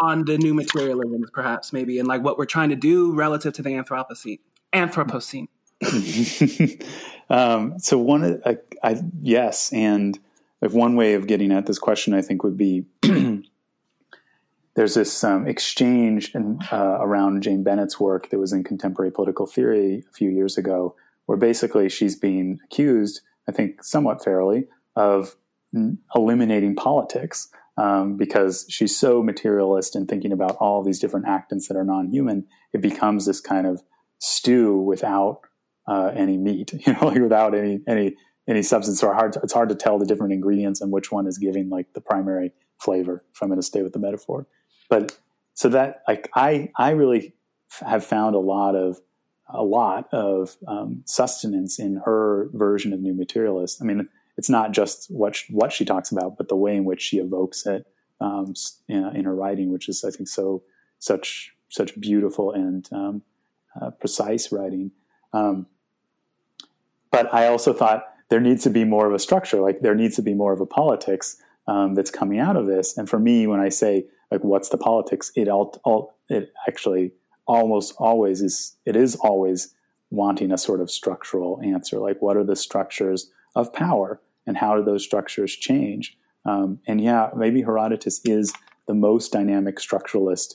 [0.00, 3.62] on the new materialism, perhaps, maybe, and like what we're trying to do relative to
[3.62, 4.38] the Anthropocene?
[4.72, 5.48] Anthropocene.
[7.28, 10.16] um, so one, I, I, yes, and
[10.62, 12.86] like one way of getting at this question, I think, would be
[14.74, 19.46] there's this um, exchange in, uh, around Jane Bennett's work that was in Contemporary Political
[19.46, 20.94] Theory a few years ago,
[21.26, 25.36] where basically she's being accused, I think, somewhat fairly, of
[26.14, 31.76] eliminating politics um, because she's so materialist and thinking about all these different actants that
[31.76, 33.82] are non-human, it becomes this kind of
[34.18, 35.40] stew without
[35.88, 38.14] uh, any meat, you know, like without any any
[38.48, 39.00] any substance.
[39.00, 41.68] So hard to, it's hard to tell the different ingredients and which one is giving
[41.68, 43.24] like the primary flavor.
[43.34, 44.46] If I'm going to stay with the metaphor,
[44.88, 45.18] but
[45.54, 47.34] so that like I I really
[47.80, 49.00] have found a lot of
[49.48, 53.82] a lot of um, sustenance in her version of new materialist.
[53.82, 56.84] I mean, it's not just what she, what she talks about, but the way in
[56.84, 57.86] which she evokes it
[58.20, 58.54] um,
[58.88, 60.62] in, in, her writing, which is I think so
[60.98, 63.22] such such beautiful and um,
[63.80, 64.92] uh, precise writing.
[65.32, 65.66] Um,
[67.10, 70.16] but I also thought there needs to be more of a structure, like there needs
[70.16, 72.96] to be more of a politics um, that's coming out of this.
[72.96, 77.12] And for me, when I say like what's the politics, it all, all it actually
[77.46, 79.74] almost always is it is always
[80.08, 84.76] wanting a sort of structural answer, like what are the structures of power and how
[84.76, 86.16] do those structures change.
[86.46, 88.54] Um, and yeah, maybe Herodotus is
[88.86, 90.54] the most dynamic structuralist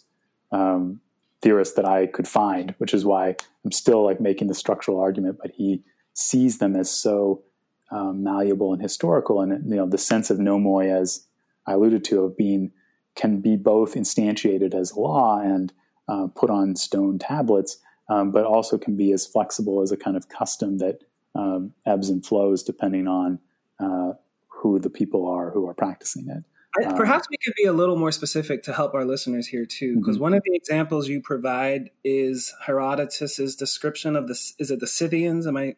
[0.51, 0.99] um,
[1.43, 5.37] theorist that I could find, which is why I'm still like making the structural argument.
[5.39, 5.83] But he
[6.15, 7.43] sees them as so
[7.91, 11.25] um, malleable and historical, and you know the sense of nomoi, as
[11.65, 12.71] I alluded to, of being
[13.15, 15.73] can be both instantiated as law and
[16.07, 17.79] uh, put on stone tablets,
[18.09, 21.01] um, but also can be as flexible as a kind of custom that
[21.35, 23.39] um, ebbs and flows depending on
[23.79, 24.13] uh,
[24.47, 26.43] who the people are who are practicing it.
[26.85, 29.95] Um, Perhaps we could be a little more specific to help our listeners here too,
[29.95, 30.23] because mm-hmm.
[30.23, 35.47] one of the examples you provide is Herodotus's description of the is it the Scythians?
[35.47, 35.75] Am I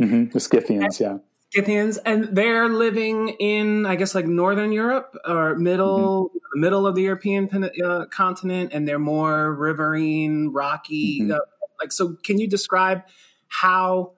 [0.00, 0.30] mm-hmm.
[0.30, 1.00] the Scythians?
[1.00, 1.18] Yeah,
[1.54, 6.60] Scythians, and they're living in I guess like northern Europe or middle mm-hmm.
[6.60, 7.48] middle of the European
[7.84, 11.20] uh, continent, and they're more riverine, rocky.
[11.20, 11.32] Mm-hmm.
[11.32, 11.38] Uh,
[11.80, 13.02] like, so can you describe
[13.48, 14.12] how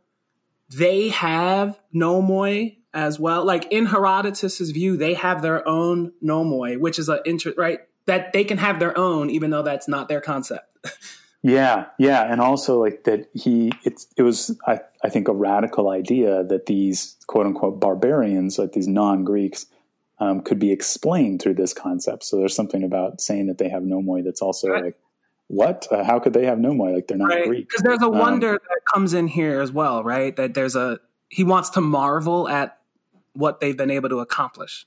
[0.68, 3.44] they have nomoi as well.
[3.44, 7.80] Like in Herodotus's view, they have their own nomoi, which is an interest, right?
[8.06, 10.64] that they can have their own, even though that's not their concept.
[11.42, 15.90] Yeah, yeah, and also like that he it's it was I, I think a radical
[15.90, 19.66] idea that these quote unquote barbarians, like these non Greeks,
[20.18, 22.24] um, could be explained through this concept.
[22.24, 24.84] So there's something about saying that they have nomoi that's also right.
[24.84, 24.96] like
[25.48, 25.86] what?
[25.90, 26.94] Uh, how could they have nomoi?
[26.94, 27.46] Like they're not right.
[27.46, 27.68] Greek.
[27.68, 30.34] Because there's a um, wonder um, that comes in here as well, right?
[30.34, 32.78] That there's a he wants to marvel at
[33.34, 34.86] what they've been able to accomplish.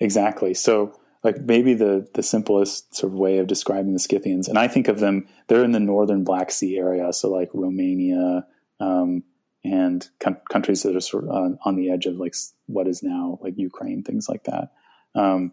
[0.00, 0.54] Exactly.
[0.54, 4.68] So like maybe the the simplest sort of way of describing the Scythians, and I
[4.68, 5.26] think of them.
[5.48, 8.46] They're in the northern Black Sea area, so like Romania
[8.78, 9.24] um,
[9.64, 12.34] and com- countries that are sort of on, on, the edge of like
[12.66, 14.72] what is now like Ukraine, things like that.
[15.14, 15.52] Um,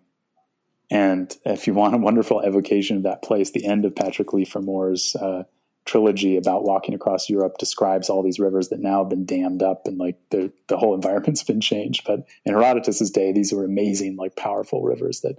[0.90, 4.46] and if you want a wonderful evocation of that place, the end of Patrick Leigh
[4.46, 5.44] Fermore's uh,
[5.88, 9.88] trilogy about walking across Europe describes all these rivers that now have been dammed up
[9.88, 12.04] and like the the whole environment's been changed.
[12.06, 15.38] But in Herodotus's day, these were amazing, like powerful rivers that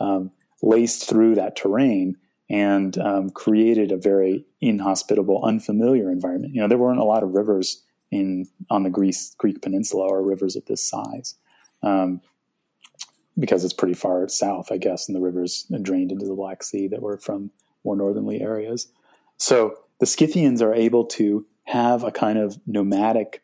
[0.00, 0.30] um,
[0.62, 2.16] laced through that terrain
[2.48, 6.54] and um, created a very inhospitable, unfamiliar environment.
[6.54, 10.22] You know, there weren't a lot of rivers in on the Greece Greek peninsula or
[10.22, 11.34] rivers of this size.
[11.82, 12.20] Um,
[13.38, 16.86] because it's pretty far south, I guess, and the rivers drained into the Black Sea
[16.88, 17.50] that were from
[17.84, 18.88] more northerly areas.
[19.38, 23.42] So the Scythians are able to have a kind of nomadic,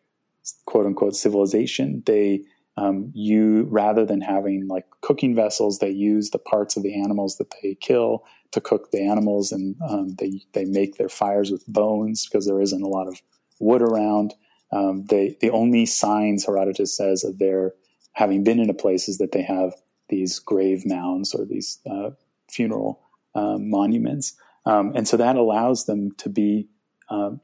[0.66, 2.02] quote unquote, civilization.
[2.04, 2.42] They
[2.78, 7.36] um, you rather than having like cooking vessels, they use the parts of the animals
[7.38, 11.66] that they kill to cook the animals, and um, they they make their fires with
[11.66, 13.20] bones because there isn't a lot of
[13.58, 14.34] wood around.
[14.70, 17.72] Um, they the only signs Herodotus says of their
[18.12, 19.74] having been in a place is that they have
[20.08, 22.10] these grave mounds or these uh,
[22.48, 23.00] funeral
[23.34, 26.68] um, monuments, um, and so that allows them to be
[27.08, 27.40] um,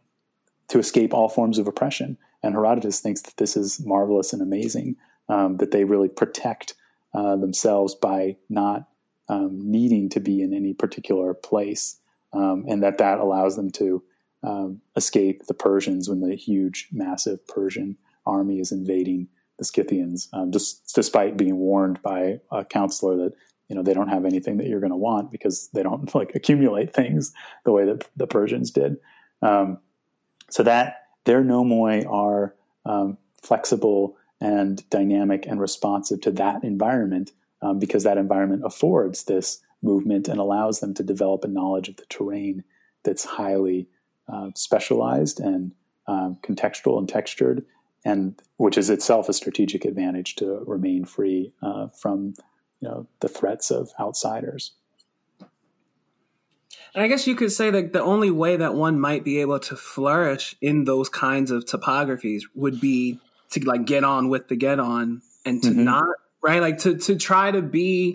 [0.68, 2.18] to escape all forms of oppression.
[2.41, 4.97] And Herodotus thinks that this is marvelous and amazing
[5.29, 6.75] um, that they really protect
[7.14, 8.89] uh, themselves by not
[9.29, 11.99] um, needing to be in any particular place,
[12.33, 14.03] um, and that that allows them to
[14.43, 17.97] um, escape the Persians when the huge, massive Persian
[18.27, 23.33] army is invading the Scythians, um, just despite being warned by a counselor that
[23.68, 26.35] you know they don't have anything that you're going to want because they don't like
[26.35, 27.33] accumulate things
[27.64, 28.97] the way that the Persians did.
[29.41, 29.79] Um,
[30.51, 32.55] so that their nomoi are
[33.43, 37.32] flexible and dynamic and responsive to that environment
[37.62, 41.97] um, because that environment affords this movement and allows them to develop a knowledge of
[41.97, 42.62] the terrain
[43.05, 43.88] that's highly
[44.28, 45.72] uh, specialized and
[46.07, 47.64] um, contextual and textured,
[48.05, 52.34] and which is itself a strategic advantage to remain free uh, from
[52.80, 54.72] you know the threats of outsiders.
[56.95, 59.59] And I guess you could say that the only way that one might be able
[59.61, 63.18] to flourish in those kinds of topographies would be
[63.51, 65.84] to like get on with the get on and to mm-hmm.
[65.84, 66.07] not
[66.42, 68.14] right like to to try to be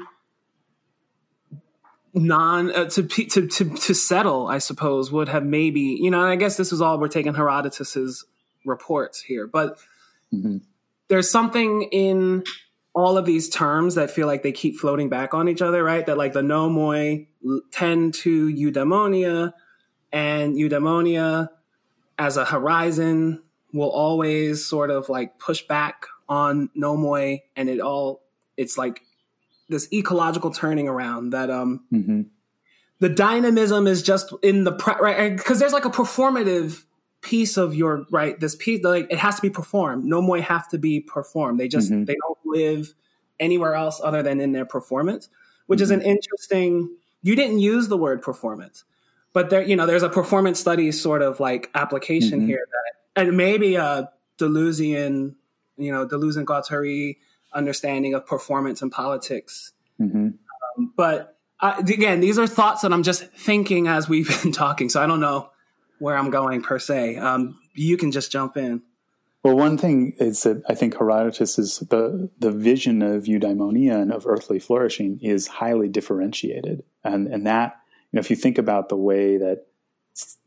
[2.13, 6.36] non uh, to, to to to settle i suppose would have maybe you know i
[6.36, 8.25] guess this is all we're taking herodotus's
[8.65, 9.77] reports here but
[10.34, 10.57] mm-hmm.
[11.07, 12.43] there's something in
[12.93, 16.05] all of these terms that feel like they keep floating back on each other right
[16.07, 17.27] that like the nomoi
[17.71, 19.53] tend to eudaimonia
[20.11, 21.49] and eudaimonia
[22.17, 23.41] as a horizon
[23.74, 28.22] will always sort of like push back on nomoi and it all
[28.57, 29.01] it's like
[29.67, 32.22] this ecological turning around that um mm-hmm.
[32.99, 36.84] the dynamism is just in the right because there's like a performative
[37.22, 40.78] piece of your right this piece like it has to be performed nomoi have to
[40.78, 42.05] be performed they just mm-hmm.
[42.05, 42.93] they don't live
[43.39, 45.30] anywhere else other than in their performance
[45.67, 45.84] which mm-hmm.
[45.84, 46.89] is an interesting
[47.22, 48.86] you didn't use the word performance
[49.34, 52.47] but there you know there's a performance studies sort of like application mm-hmm.
[52.47, 55.36] here that and maybe a Deleuzian,
[55.78, 57.17] you know, Deleuzian Guattari
[57.53, 59.74] understanding of performance and politics.
[59.99, 60.17] Mm-hmm.
[60.17, 64.89] Um, but uh, again, these are thoughts that I'm just thinking as we've been talking.
[64.89, 65.49] So I don't know
[65.99, 67.17] where I'm going per se.
[67.17, 68.82] Um, you can just jump in.
[69.43, 74.11] Well, one thing is that I think Herodotus is the the vision of eudaimonia and
[74.11, 77.78] of earthly flourishing is highly differentiated, and and that
[78.11, 79.67] you know if you think about the way that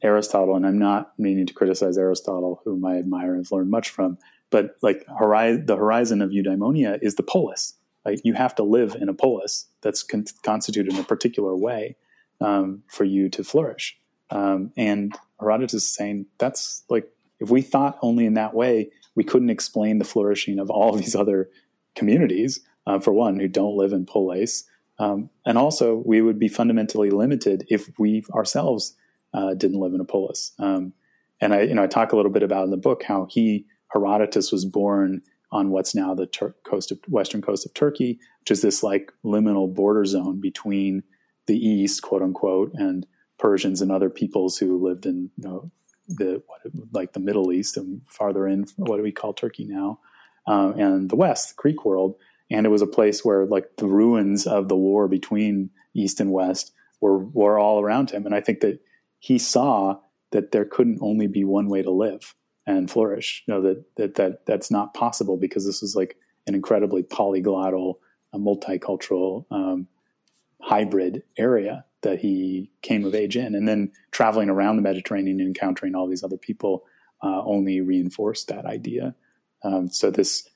[0.02, 3.90] Aristotle, and I'm not meaning to criticize Aristotle, whom I admire and have learned much
[3.90, 4.18] from,
[4.50, 7.74] but like hori- the horizon of eudaimonia is the polis.
[8.04, 8.20] Right?
[8.24, 11.96] You have to live in a polis that's con- constituted in a particular way
[12.40, 13.96] um, for you to flourish.
[14.30, 17.08] Um, and Herodotus is saying that's like
[17.38, 21.00] if we thought only in that way, we couldn't explain the flourishing of all of
[21.00, 21.50] these other
[21.94, 22.60] communities.
[22.84, 24.64] Uh, for one, who don't live in polis,
[24.98, 28.96] um, and also we would be fundamentally limited if we ourselves
[29.34, 30.52] uh, didn't live in a polis.
[30.58, 30.92] Um,
[31.40, 33.66] and I, you know, I talk a little bit about in the book how he
[33.92, 38.50] Herodotus was born on what's now the Tur- coast of western coast of Turkey, which
[38.50, 41.02] is this like liminal border zone between
[41.46, 43.06] the East, quote unquote, and
[43.38, 45.70] Persians and other peoples who lived in you know,
[46.08, 46.60] the what,
[46.92, 49.98] like the Middle East and farther in, what do we call Turkey now,
[50.46, 52.16] um, and the West, the Greek world,
[52.50, 56.32] and it was a place where like the ruins of the war between East and
[56.32, 58.80] West were were all around him, and I think that
[59.22, 60.00] he saw
[60.32, 62.34] that there couldn't only be one way to live
[62.66, 63.44] and flourish.
[63.46, 66.16] You know that that that that's not possible because this is like
[66.48, 67.94] an incredibly polyglottal,
[68.32, 69.86] a multicultural, um,
[70.60, 75.46] hybrid area that he came of age in, and then traveling around the Mediterranean and
[75.46, 76.82] encountering all these other people
[77.22, 79.14] uh, only reinforced that idea.
[79.62, 80.48] Um, so this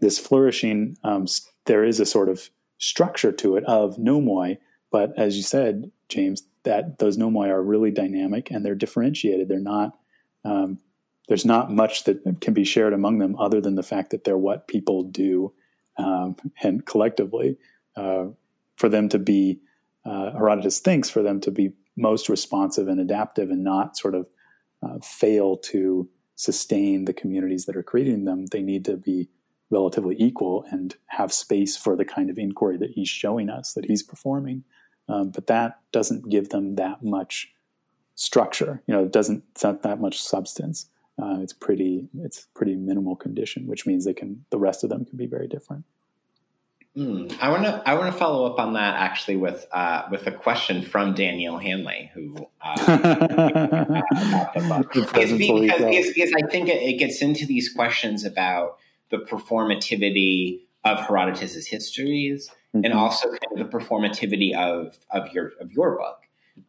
[0.00, 1.26] this flourishing, um,
[1.64, 4.58] there is a sort of structure to it of nomoi,
[4.90, 9.48] but as you said, James, that those nomoi are really dynamic and they're differentiated.
[9.48, 9.96] They're not
[10.44, 10.78] um,
[11.28, 14.36] there's not much that can be shared among them other than the fact that they're
[14.36, 15.52] what people do
[15.96, 17.56] um, and collectively
[17.96, 18.26] uh,
[18.76, 19.60] for them to be
[20.04, 24.26] uh, herodotus thinks for them to be most responsive and adaptive and not sort of
[24.82, 29.28] uh, fail to sustain the communities that are creating them they need to be
[29.70, 33.86] relatively equal and have space for the kind of inquiry that he's showing us that
[33.86, 34.64] he's performing
[35.08, 37.52] um, but that doesn't give them that much
[38.16, 40.88] structure you know it doesn't it's not that much substance.
[41.20, 45.04] Uh, it's pretty it's pretty minimal condition, which means they can the rest of them
[45.04, 45.84] can be very different.
[46.96, 50.26] Mm, I want to I want to follow up on that actually with uh, with
[50.26, 52.74] a question from Danielle Hanley, who uh,
[54.54, 58.78] because, is, is I think it, it, gets into these questions about
[59.10, 62.84] the performativity of Herodotus's histories mm-hmm.
[62.84, 66.18] and also kind of the performativity of of your of your book.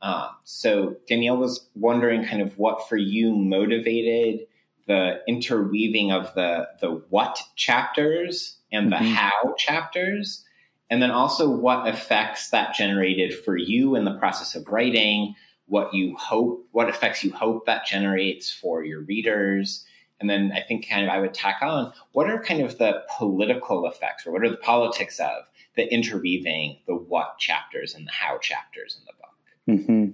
[0.01, 4.47] Um, so Danielle was wondering kind of what for you motivated
[4.87, 9.13] the interweaving of the the what chapters and the mm-hmm.
[9.13, 10.43] how chapters,
[10.89, 15.35] and then also what effects that generated for you in the process of writing,
[15.67, 19.85] what you hope, what effects you hope that generates for your readers.
[20.19, 23.03] And then I think kind of I would tack on what are kind of the
[23.17, 25.43] political effects or what are the politics of
[25.75, 29.85] the interweaving the what chapters and the how chapters in the book?
[29.85, 30.11] Mm-hmm.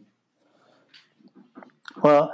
[2.02, 2.34] Well,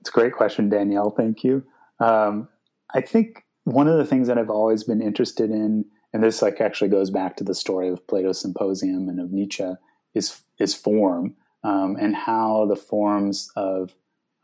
[0.00, 1.10] it's a great question, Danielle.
[1.10, 1.64] Thank you.
[2.00, 2.48] Um,
[2.92, 6.60] I think one of the things that I've always been interested in, and this like
[6.60, 9.72] actually goes back to the story of Plato's Symposium and of Nietzsche,
[10.14, 13.94] is is form um, and how the forms of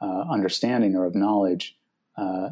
[0.00, 1.76] uh, understanding or of knowledge
[2.16, 2.50] uh,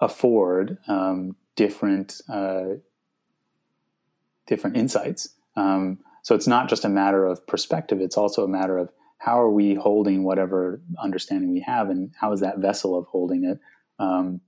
[0.00, 2.74] afford um, different uh,
[4.48, 5.28] different insights.
[5.56, 9.40] Um, so it's not just a matter of perspective, it's also a matter of how
[9.40, 13.58] are we holding whatever understanding we have and how is that vessel of holding it
[13.98, 14.40] um,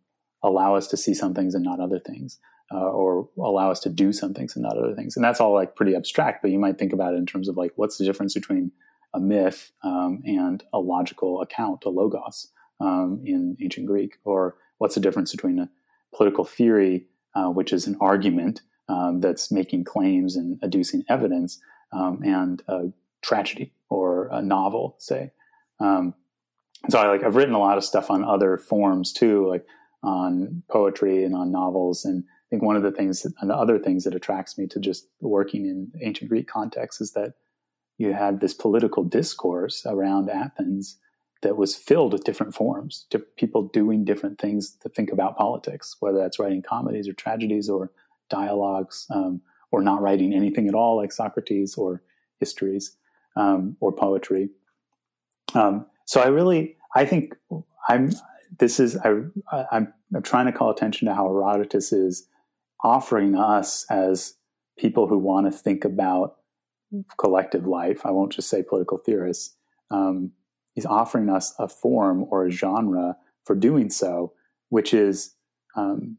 [0.43, 2.39] allow us to see some things and not other things
[2.73, 5.53] uh, or allow us to do some things and not other things and that's all
[5.53, 8.05] like pretty abstract but you might think about it in terms of like what's the
[8.05, 8.71] difference between
[9.13, 12.49] a myth um, and a logical account a logos
[12.81, 15.69] um, in ancient greek or what's the difference between a
[16.15, 21.61] political theory uh, which is an argument um, that's making claims and adducing evidence,
[21.93, 22.89] um, and a
[23.23, 25.31] tragedy or a novel, say.
[25.79, 26.15] Um,
[26.89, 29.65] so I like I've written a lot of stuff on other forms too, like
[30.03, 32.05] on poetry and on novels.
[32.05, 34.67] And I think one of the things that, and the other things that attracts me
[34.69, 37.35] to just working in ancient Greek context is that
[37.99, 40.99] you had this political discourse around Athens
[41.43, 43.07] that was filled with different forms,
[43.37, 47.91] people doing different things to think about politics, whether that's writing comedies or tragedies or
[48.31, 52.03] dialogues, um, or not writing anything at all, like Socrates, or
[52.39, 52.97] histories,
[53.37, 54.49] um, or poetry.
[55.55, 57.35] Um, so I really, I think
[57.89, 58.11] I'm.
[58.59, 59.11] This is I,
[59.71, 62.27] I'm, I'm trying to call attention to how Herodotus is
[62.83, 64.35] offering us as
[64.77, 66.37] people who want to think about
[67.19, 68.05] collective life.
[68.05, 69.55] I won't just say political theorists.
[69.91, 70.33] Um,
[70.75, 74.33] he's offering us a form or a genre for doing so,
[74.69, 75.35] which is
[75.77, 76.19] um,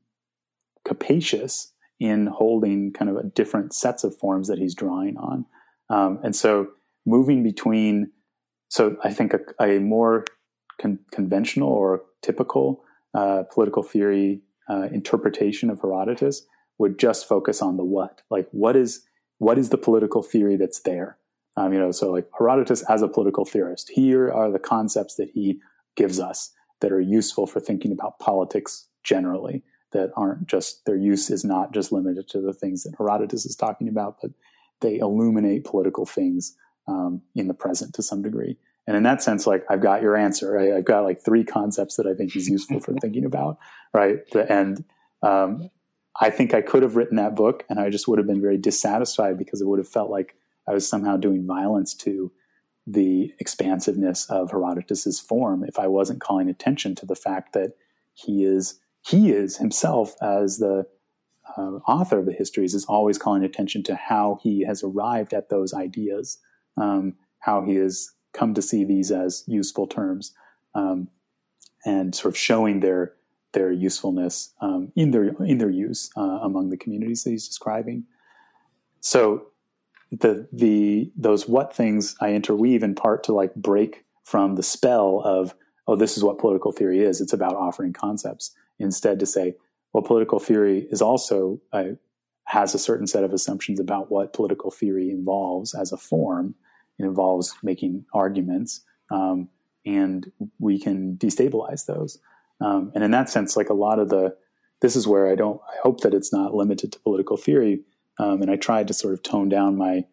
[0.85, 5.45] capacious in holding kind of different sets of forms that he's drawing on.
[5.91, 6.69] Um, and so
[7.05, 8.11] moving between,
[8.69, 10.25] so I think a, a more
[10.81, 12.83] con- conventional or typical
[13.13, 16.41] uh, political theory uh, interpretation of Herodotus
[16.79, 19.05] would just focus on the what, like what is
[19.37, 21.17] what is the political theory that's there.
[21.55, 25.29] Um, you know, so like Herodotus as a political theorist, here are the concepts that
[25.33, 25.59] he
[25.95, 31.29] gives us that are useful for thinking about politics generally that aren't just their use
[31.29, 34.31] is not just limited to the things that Herodotus is talking about, but
[34.79, 36.55] they illuminate political things
[36.87, 38.57] um, in the present to some degree.
[38.87, 40.51] And in that sense, like I've got your answer.
[40.51, 40.73] Right?
[40.73, 43.57] I've got like three concepts that I think is useful for thinking about.
[43.93, 44.83] Right, and
[45.21, 45.69] um,
[46.19, 48.57] I think I could have written that book, and I just would have been very
[48.57, 50.35] dissatisfied because it would have felt like
[50.67, 52.31] I was somehow doing violence to
[52.87, 57.73] the expansiveness of Herodotus's form if I wasn't calling attention to the fact that
[58.13, 60.85] he is he is himself as the
[61.57, 65.49] uh, author of the histories is always calling attention to how he has arrived at
[65.49, 66.37] those ideas,
[66.77, 70.33] um, how he has come to see these as useful terms,
[70.75, 71.09] um,
[71.85, 73.13] and sort of showing their
[73.53, 78.05] their usefulness um, in their in their use uh, among the communities that he's describing.
[79.01, 79.47] So
[80.11, 85.21] the the those what things I interweave in part to like break from the spell
[85.25, 85.53] of
[85.91, 87.21] oh this is what political theory is.
[87.21, 89.55] It's about offering concepts instead to say
[89.93, 91.95] well political theory is also uh,
[92.45, 96.55] has a certain set of assumptions about what political theory involves as a form.
[96.99, 98.81] It involves making arguments.
[99.09, 99.49] Um,
[99.85, 102.19] and we can destabilize those.
[102.59, 104.35] Um, and in that sense, like a lot of the,
[104.81, 107.81] this is where I don't, I hope that it's not limited to political theory.
[108.19, 110.05] Um, and I tried to sort of tone down my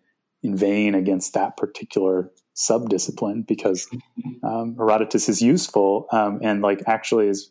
[0.42, 3.88] inveighing against that particular subdiscipline because
[4.42, 7.50] um, Herodotus is useful um, and like actually is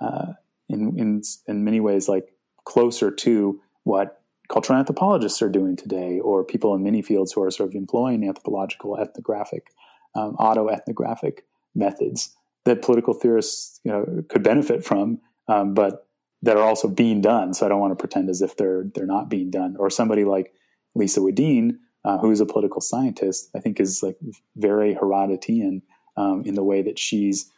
[0.00, 0.32] uh,
[0.68, 2.32] in, in, in many ways like
[2.64, 7.50] closer to what cultural anthropologists are doing today or people in many fields who are
[7.50, 9.68] sort of employing anthropological ethnographic
[10.14, 11.40] um, autoethnographic
[11.74, 16.06] methods that political theorists you know could benefit from, um, but
[16.42, 17.54] that are also being done.
[17.54, 19.76] So I don't want to pretend as if they're they're not being done.
[19.78, 20.52] Or somebody like
[20.94, 24.16] Lisa Wedeen, uh, who is a political scientist, I think is like
[24.56, 25.82] very Herodotian
[26.16, 27.50] um, in the way that she's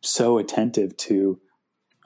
[0.00, 1.40] so attentive to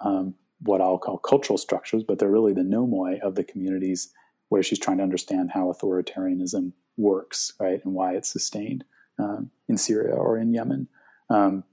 [0.00, 4.12] um, what I'll call cultural structures, but they're really the nomoi of the communities
[4.48, 8.84] where she's trying to understand how authoritarianism works, right, and why it's sustained
[9.18, 10.88] um, in Syria or in Yemen.
[11.30, 11.64] Um,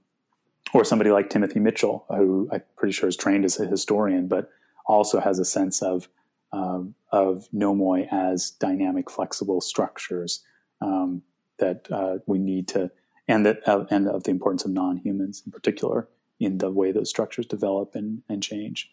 [0.72, 4.50] or somebody like Timothy Mitchell, who I'm pretty sure is trained as a historian, but
[4.86, 6.08] also has a sense of
[6.52, 10.44] um, of nomoi as dynamic, flexible structures
[10.80, 11.22] um,
[11.58, 12.90] that uh, we need to,
[13.28, 16.08] and that uh, and of the importance of non-humans in particular
[16.38, 18.90] in the way those structures develop and, and change.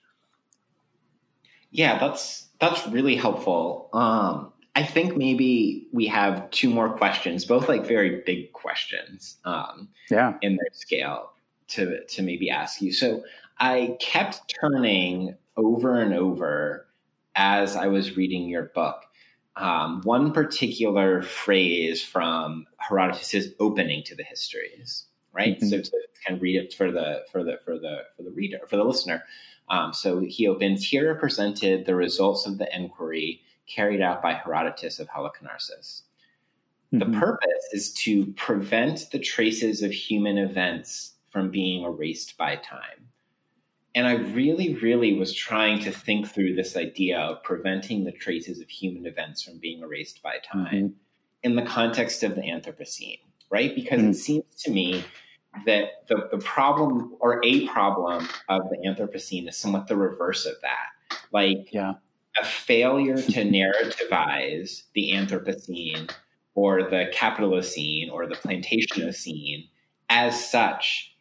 [1.71, 3.89] Yeah, that's that's really helpful.
[3.93, 9.38] Um, I think maybe we have two more questions, both like very big questions.
[9.43, 11.31] Um, yeah, in their scale
[11.69, 12.93] to to maybe ask you.
[12.93, 13.23] So
[13.59, 16.86] I kept turning over and over
[17.38, 19.03] as I was reading your book.
[19.55, 25.57] Um, one particular phrase from Herodotus' opening to the histories, right?
[25.57, 25.69] Mm-hmm.
[25.69, 25.91] So to
[26.26, 28.84] kind of read it for the for the for the for the reader for the
[28.84, 29.23] listener.
[29.69, 34.34] Um, so he opens here are presented the results of the inquiry carried out by
[34.34, 36.03] Herodotus of Halicarnassus.
[36.93, 36.99] Mm-hmm.
[36.99, 43.06] The purpose is to prevent the traces of human events from being erased by time.
[43.95, 48.59] And I really, really was trying to think through this idea of preventing the traces
[48.59, 50.88] of human events from being erased by time mm-hmm.
[51.43, 53.19] in the context of the Anthropocene,
[53.49, 53.73] right?
[53.73, 54.11] Because mm-hmm.
[54.11, 55.03] it seems to me
[55.65, 60.55] that the, the problem or a problem of the Anthropocene is somewhat the reverse of
[60.61, 61.18] that.
[61.31, 61.93] Like, yeah
[62.39, 66.11] a failure to narrativize the Anthropocene
[66.55, 69.69] or the Capitalocene or the Plantationocene
[70.09, 71.15] as such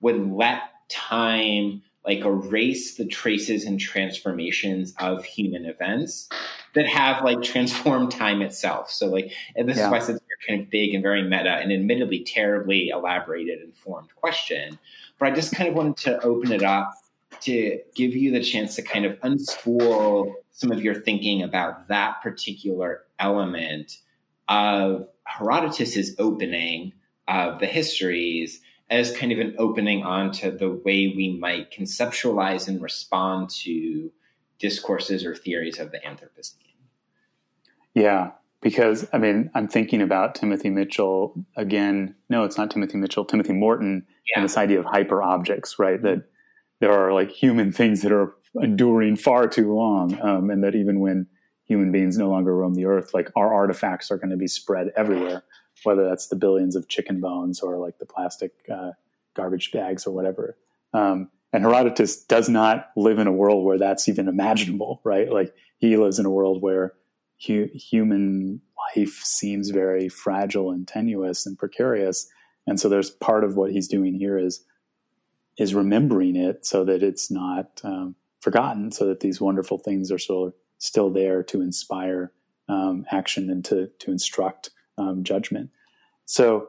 [0.00, 6.28] would let time like erase the traces and transformations of human events
[6.74, 8.90] that have like transformed time itself.
[8.90, 9.86] So like, and this yeah.
[9.86, 13.60] is why I said it's kind of big and very meta and admittedly terribly elaborated
[13.60, 14.78] and formed question.
[15.18, 16.94] But I just kind of wanted to open it up
[17.42, 22.22] to give you the chance to kind of unspool some of your thinking about that
[22.22, 23.98] particular element
[24.48, 26.92] of Herodotus's opening
[27.28, 28.60] of the histories
[28.90, 34.10] as kind of an opening onto the way we might conceptualize and respond to
[34.58, 36.56] discourses or theories of the Anthropocene.
[37.94, 42.16] Yeah, because I mean, I'm thinking about Timothy Mitchell again.
[42.28, 44.40] No, it's not Timothy Mitchell, Timothy Morton, yeah.
[44.40, 46.02] and this idea of hyper objects, right?
[46.02, 46.24] That
[46.80, 51.00] there are like human things that are enduring far too long, um, and that even
[51.00, 51.26] when
[51.64, 54.90] human beings no longer roam the earth, like our artifacts are going to be spread
[54.96, 55.44] everywhere,
[55.84, 58.92] whether that's the billions of chicken bones or like the plastic uh,
[59.34, 60.56] garbage bags or whatever.
[60.92, 65.30] Um, and Herodotus does not live in a world where that's even imaginable, right?
[65.30, 66.94] Like he lives in a world where
[67.46, 68.60] hu- human
[68.96, 72.28] life seems very fragile and tenuous and precarious.
[72.66, 74.64] And so there's part of what he's doing here is
[75.58, 80.18] is remembering it so that it's not um, forgotten, so that these wonderful things are
[80.18, 82.32] still still there to inspire
[82.68, 84.70] um, action and to to instruct
[85.00, 85.70] um, judgment.
[86.26, 86.68] So,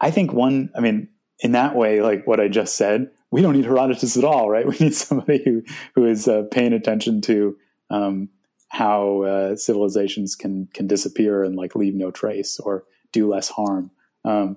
[0.00, 1.08] I think one, I mean,
[1.40, 4.66] in that way, like what I just said, we don't need Herodotus at all, right?
[4.72, 5.62] We need somebody who
[5.94, 7.56] who is uh, paying attention to
[7.90, 8.28] um,
[8.68, 13.90] how uh, civilizations can can disappear and like leave no trace or do less harm.
[14.24, 14.56] Um,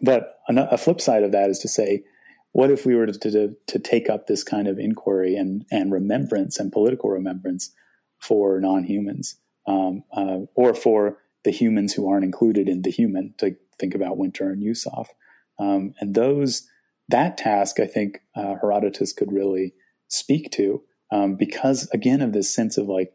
[0.00, 2.04] but a, flip side of that is to say,
[2.52, 5.92] what if we were to, to, to take up this kind of inquiry and and
[5.92, 7.72] remembrance and political remembrance
[8.18, 9.36] for non-humans
[9.66, 14.18] um, uh, or for the humans who aren't included in the human to think about
[14.18, 15.06] Wynter and Yusof.
[15.58, 16.68] Um, and those
[17.08, 19.74] that task, I think uh, Herodotus could really
[20.08, 23.12] speak to um, because again of this sense of like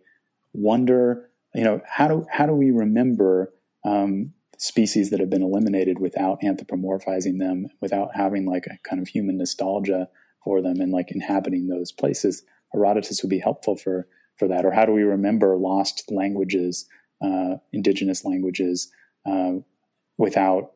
[0.53, 1.29] wonder.
[1.55, 3.53] You know, how do how do we remember
[3.85, 9.07] um, species that have been eliminated without anthropomorphizing them, without having like a kind of
[9.07, 10.09] human nostalgia
[10.43, 12.43] for them and like inhabiting those places?
[12.73, 14.65] Herodotus would be helpful for for that.
[14.65, 16.87] Or how do we remember lost languages,
[17.23, 18.91] uh, indigenous languages,
[19.25, 19.53] uh,
[20.17, 20.73] without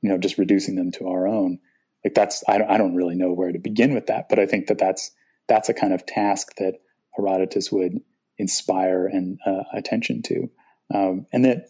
[0.00, 1.58] you know just reducing them to our own?
[2.04, 4.46] Like that's I don't, I don't really know where to begin with that, but I
[4.46, 5.10] think that that's
[5.48, 6.80] that's a kind of task that
[7.16, 8.00] Herodotus would
[8.38, 10.50] inspire and uh, attention to,
[10.94, 11.68] um, and that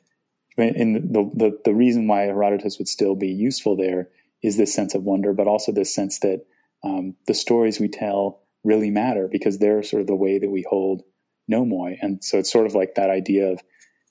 [0.57, 4.09] in the, the the reason why Herodotus would still be useful there
[4.43, 6.45] is this sense of wonder, but also this sense that
[6.85, 10.65] um, the stories we tell really matter because they're sort of the way that we
[10.69, 11.03] hold
[11.51, 11.97] nomoi.
[12.01, 13.61] And so it's sort of like that idea of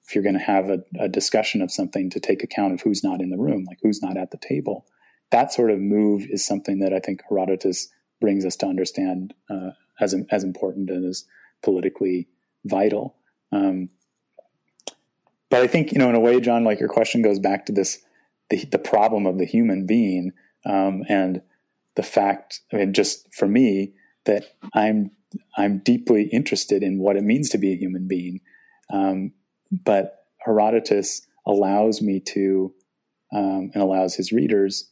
[0.04, 3.04] if you're going to have a, a, discussion of something to take account of who's
[3.04, 4.86] not in the room, like who's not at the table.
[5.30, 7.88] That sort of move is something that I think Herodotus
[8.20, 11.26] brings us to understand uh, as as important and as
[11.64, 12.28] politically
[12.66, 13.16] vital.
[13.52, 13.90] Um,
[15.50, 17.72] but I think you know, in a way, John, like your question goes back to
[17.72, 18.00] this
[18.50, 20.32] the, the problem of the human being
[20.66, 21.42] um, and
[21.96, 22.62] the fact.
[22.74, 23.94] I mean, just for me,
[24.26, 25.12] that I'm
[25.58, 28.42] I'm deeply interested in what it means to be a human being.
[28.92, 29.34] Um,
[29.72, 32.74] but Herodotus allows me to,
[33.34, 34.90] um, and allows his readers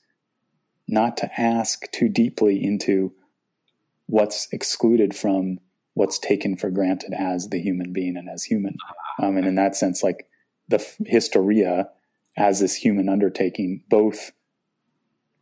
[0.88, 3.14] not to ask too deeply into
[4.07, 5.60] what's excluded from
[5.93, 8.76] what's taken for granted as the human being and as human.
[9.22, 10.27] Um, and in that sense, like
[10.68, 11.89] the Historia
[12.38, 14.31] as this human undertaking both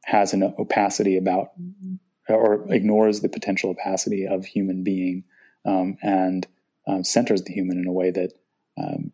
[0.06, 1.52] has an opacity about
[2.30, 5.24] or ignores the potential opacity of human being
[5.66, 6.48] um, and
[6.88, 8.34] um, centers the human in a way that
[8.78, 9.12] um,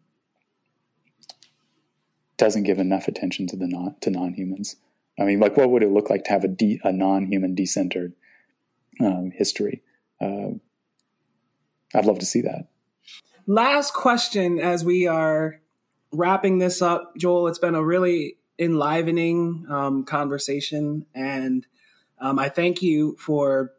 [2.38, 4.76] doesn't give enough attention to the non to non-humans.
[5.20, 8.14] I mean, like, what would it look like to have a, de- a non-human decentered
[9.00, 9.84] um, history?
[10.20, 10.52] Uh,
[11.94, 12.68] I'd love to see that.
[13.46, 15.60] Last question as we are
[16.12, 17.48] wrapping this up, Joel.
[17.48, 21.66] It's been a really enlivening um, conversation, and
[22.20, 23.74] um, I thank you for.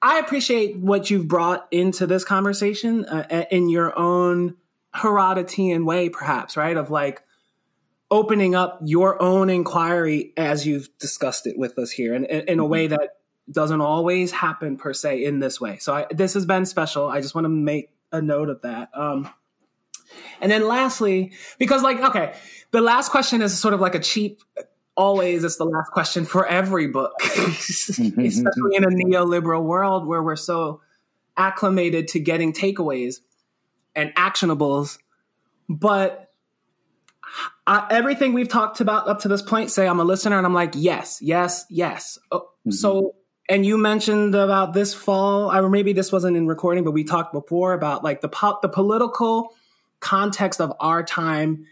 [0.00, 4.56] I appreciate what you've brought into this conversation uh, in your own
[4.94, 6.76] Herodotean way, perhaps, right?
[6.76, 7.22] Of like
[8.12, 12.64] opening up your own inquiry as you've discussed it with us here, and in, a
[12.64, 13.16] way that
[13.50, 15.78] doesn't always happen per se in this way.
[15.78, 17.08] So I, this has been special.
[17.08, 18.90] I just want to make a note of that.
[18.94, 19.30] Um,
[20.42, 22.34] and then lastly, because like, okay,
[22.70, 24.42] the last question is sort of like a cheap
[24.94, 30.36] always it's the last question for every book, especially in a neoliberal world where we're
[30.36, 30.82] so
[31.36, 33.20] acclimated to getting takeaways
[33.96, 34.98] and actionables.
[35.66, 36.31] But
[37.66, 40.54] I, everything we've talked about up to this point, say I'm a listener and I'm
[40.54, 42.18] like, yes, yes, yes.
[42.30, 42.70] Oh, mm-hmm.
[42.70, 43.14] So,
[43.48, 47.32] and you mentioned about this fall, or maybe this wasn't in recording, but we talked
[47.32, 49.52] before about like the po- the political
[50.00, 51.66] context of our time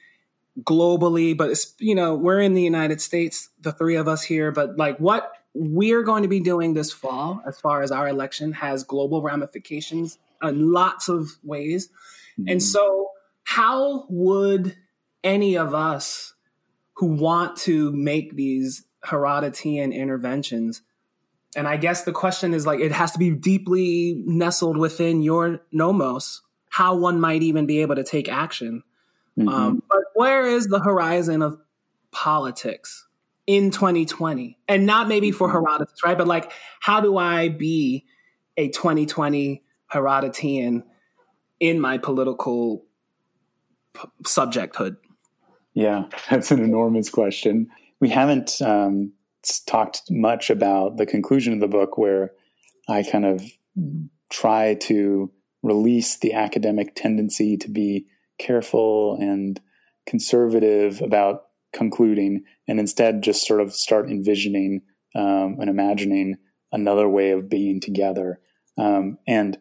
[0.63, 4.53] globally, but it's, you know, we're in the United States, the three of us here,
[4.53, 8.53] but like what we're going to be doing this fall, as far as our election,
[8.53, 11.89] has global ramifications in lots of ways.
[12.39, 12.49] Mm-hmm.
[12.49, 13.11] And so,
[13.45, 14.77] how would
[15.23, 16.35] any of us
[16.95, 20.83] who want to make these Herodotean interventions?
[21.57, 25.61] And I guess the question is like, it has to be deeply nestled within your
[25.73, 28.83] nomos, how one might even be able to take action.
[29.39, 29.49] Mm-hmm.
[29.49, 31.59] Um, but where is the horizon of
[32.13, 33.07] politics
[33.47, 34.59] in 2020?
[34.69, 35.65] And not maybe for mm-hmm.
[35.65, 36.17] Herodotus, right?
[36.17, 38.07] But like, how do I be
[38.57, 40.85] a 2020 Herodotean
[41.59, 42.85] in my political
[43.95, 44.97] p- subjecthood?
[45.75, 47.69] Yeah, that's an enormous question.
[48.01, 49.13] We haven't um,
[49.67, 52.33] talked much about the conclusion of the book where
[52.89, 53.43] I kind of
[54.31, 55.31] try to
[55.63, 58.07] release the academic tendency to be
[58.39, 59.61] careful and
[60.07, 64.83] conservative about concluding and instead just sort of start envisioning
[65.15, 66.37] um, and imagining
[66.73, 68.41] another way of being together.
[68.79, 69.59] Um, and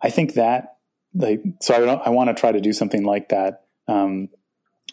[0.00, 0.76] I think that,
[1.14, 4.28] like, so I, I want to try to do something like that, um,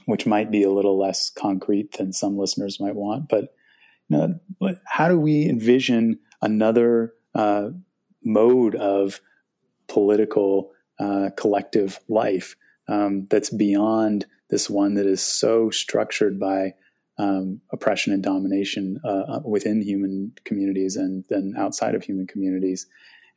[0.07, 3.27] which might be a little less concrete than some listeners might want.
[3.27, 3.53] But,
[4.07, 7.71] you know, how do we envision another uh,
[8.23, 9.19] mode of
[9.89, 12.55] political uh, collective life
[12.87, 16.73] um, that's beyond this one that is so structured by
[17.17, 22.87] um, oppression and domination uh, uh within human communities and then outside of human communities.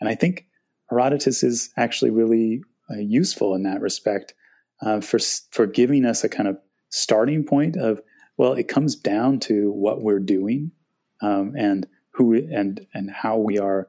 [0.00, 0.46] And I think
[0.88, 4.34] Herodotus is actually really uh, useful in that respect
[4.82, 5.18] uh, for
[5.50, 6.58] for giving us a kind of
[6.88, 8.00] starting point of
[8.36, 10.72] well, it comes down to what we're doing
[11.20, 13.88] um, and who and and how we are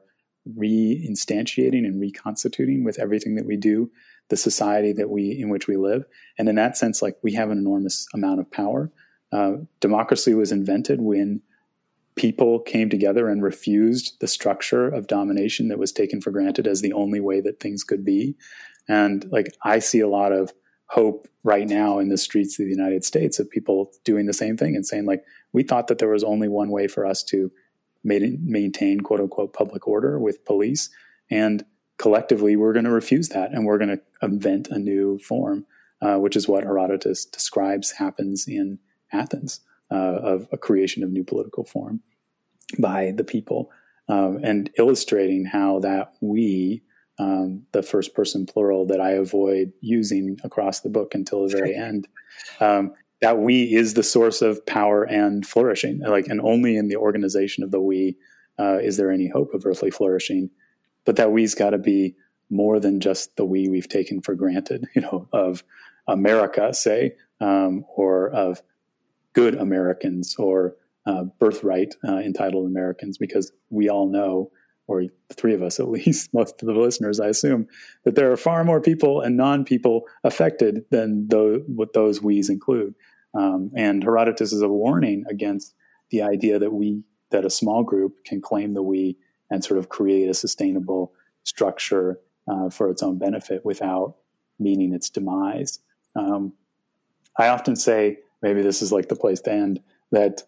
[0.58, 3.90] reinstantiating and reconstituting with everything that we do
[4.28, 6.04] the society that we in which we live.
[6.38, 8.90] And in that sense like we have an enormous amount of power.
[9.30, 11.42] Uh, democracy was invented when
[12.14, 16.80] people came together and refused the structure of domination that was taken for granted as
[16.80, 18.34] the only way that things could be.
[18.88, 20.52] And like i see a lot of
[20.92, 24.56] hope right now in the streets of the united states of people doing the same
[24.56, 27.50] thing and saying like we thought that there was only one way for us to
[28.04, 30.90] maintain quote unquote public order with police.
[31.30, 31.64] And
[31.98, 35.66] collectively we're going to refuse that and we're going to invent a new form
[36.00, 38.78] uh, which is what herodotus describes happens in
[39.12, 39.60] athens
[39.90, 42.00] uh, of a creation of new political form
[42.78, 43.70] by the people
[44.08, 46.82] um, and illustrating how that we
[47.22, 51.74] um, the first person plural that i avoid using across the book until the very
[51.74, 52.08] end
[52.60, 52.92] um,
[53.22, 56.00] that we is the source of power and flourishing.
[56.00, 58.16] Like, and only in the organization of the we
[58.58, 60.50] uh, is there any hope of earthly flourishing.
[61.06, 62.16] But that we's got to be
[62.50, 65.64] more than just the we we've taken for granted, you know, of
[66.06, 68.60] America, say, um, or of
[69.32, 70.74] good Americans or
[71.06, 74.50] uh, birthright uh, entitled Americans, because we all know,
[74.86, 77.66] or three of us at least, most of the listeners, I assume,
[78.04, 82.48] that there are far more people and non people affected than those, what those we's
[82.48, 82.94] include.
[83.34, 85.74] Um, and Herodotus is a warning against
[86.10, 89.16] the idea that we, that a small group can claim the we
[89.50, 91.12] and sort of create a sustainable
[91.44, 94.16] structure uh, for its own benefit without
[94.58, 95.78] meaning its demise.
[96.14, 96.52] Um,
[97.38, 99.80] I often say, maybe this is like the place to end,
[100.10, 100.42] that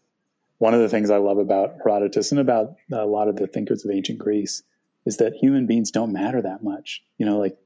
[0.59, 3.85] one of the things I love about Herodotus and about a lot of the thinkers
[3.85, 4.63] of ancient Greece
[5.05, 7.03] is that human beings don't matter that much.
[7.19, 7.59] You know, like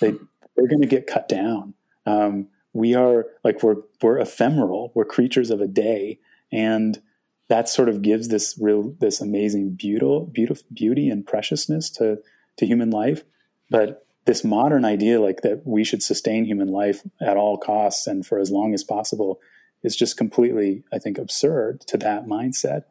[0.00, 0.10] they
[0.56, 1.74] they're going to get cut down.
[2.06, 6.18] Um, we are like we're we're ephemeral we're creatures of a day
[6.52, 7.00] and
[7.48, 12.18] that sort of gives this real this amazing beautiful beauty, beauty and preciousness to
[12.58, 13.24] to human life
[13.70, 18.26] but this modern idea like that we should sustain human life at all costs and
[18.26, 19.40] for as long as possible
[19.84, 22.82] is just completely i think absurd to that mindset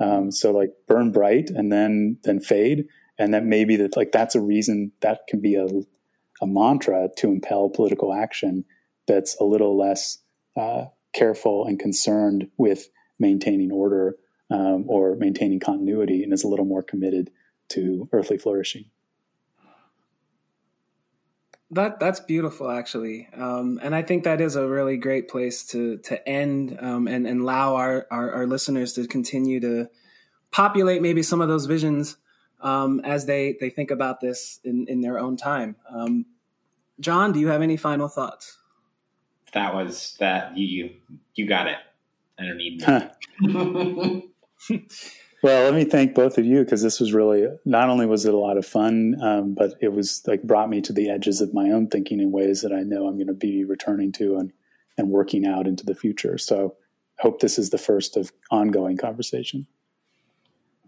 [0.00, 2.86] um, so like burn bright and then then fade
[3.18, 5.66] and that maybe that like that's a reason that can be a,
[6.40, 8.64] a mantra to impel political action
[9.06, 10.18] that's a little less
[10.56, 12.88] uh, careful and concerned with
[13.18, 14.16] maintaining order
[14.50, 17.30] um, or maintaining continuity and is a little more committed
[17.70, 18.84] to earthly flourishing.
[21.72, 25.98] That that's beautiful, actually, um, and I think that is a really great place to
[25.98, 29.88] to end um, and and allow our, our, our listeners to continue to
[30.50, 32.18] populate maybe some of those visions
[32.60, 35.76] um, as they they think about this in in their own time.
[35.90, 36.26] Um,
[37.00, 38.58] John, do you have any final thoughts?
[39.52, 40.90] that was that you
[41.34, 41.78] you got it.
[42.38, 42.80] I don't need
[45.42, 48.34] well, let me thank both of you because this was really not only was it
[48.34, 51.52] a lot of fun, um, but it was like brought me to the edges of
[51.52, 54.52] my own thinking in ways that I know I'm going to be returning to and
[54.96, 56.38] and working out into the future.
[56.38, 56.76] So,
[57.18, 59.66] I hope this is the first of ongoing conversation.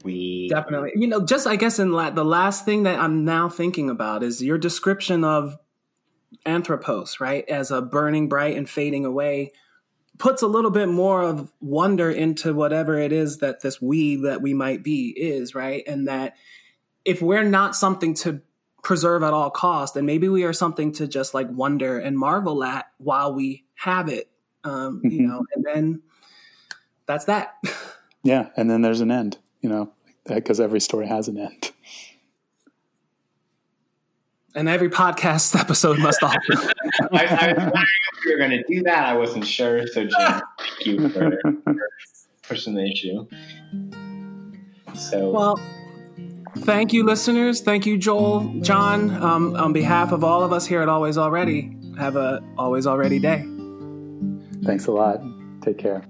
[0.04, 3.48] We definitely, you know, just I guess in la- the last thing that I'm now
[3.48, 5.56] thinking about is your description of
[6.46, 9.52] Anthropos, right, as a burning bright and fading away,
[10.18, 14.40] puts a little bit more of wonder into whatever it is that this we that
[14.40, 15.82] we might be is, right?
[15.86, 16.36] And that
[17.04, 18.40] if we're not something to
[18.82, 22.62] preserve at all cost, then maybe we are something to just like wonder and marvel
[22.62, 24.30] at while we have it,
[24.62, 25.08] um, mm-hmm.
[25.08, 26.02] you know, and then
[27.06, 27.54] that's that.
[28.22, 29.92] yeah, and then there's an end, you know,
[30.26, 31.72] because every story has an end
[34.54, 36.38] and every podcast episode must also.
[37.12, 39.04] I, I was wondering if you were going to do that.
[39.06, 39.86] I wasn't sure.
[39.86, 41.74] So, Jim, thank you for, for
[42.42, 43.26] pushing the issue.
[44.94, 45.60] So, well,
[46.58, 47.60] thank you, listeners.
[47.60, 49.10] Thank you, Joel, John.
[49.22, 53.18] Um, on behalf of all of us here at Always Already, have a always already
[53.18, 53.44] day.
[54.64, 55.20] Thanks a lot.
[55.62, 56.04] Take care.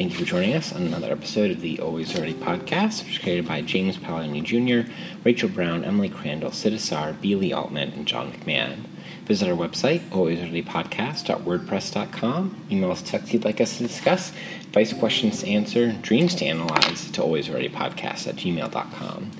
[0.00, 3.18] Thank you for joining us on another episode of the Always Already podcast, which is
[3.18, 4.90] created by James Padilioni Jr.,
[5.24, 8.86] Rachel Brown, Emily Crandall, Sid Assar, Beely Altman, and John McMahon.
[9.26, 12.66] Visit our website, alwaysreadypodcast.wordpress.com.
[12.70, 14.32] Email us text you'd like us to discuss,
[14.62, 19.30] advice, questions to answer, dreams to analyze to alwaysreadypodcast at gmail.com.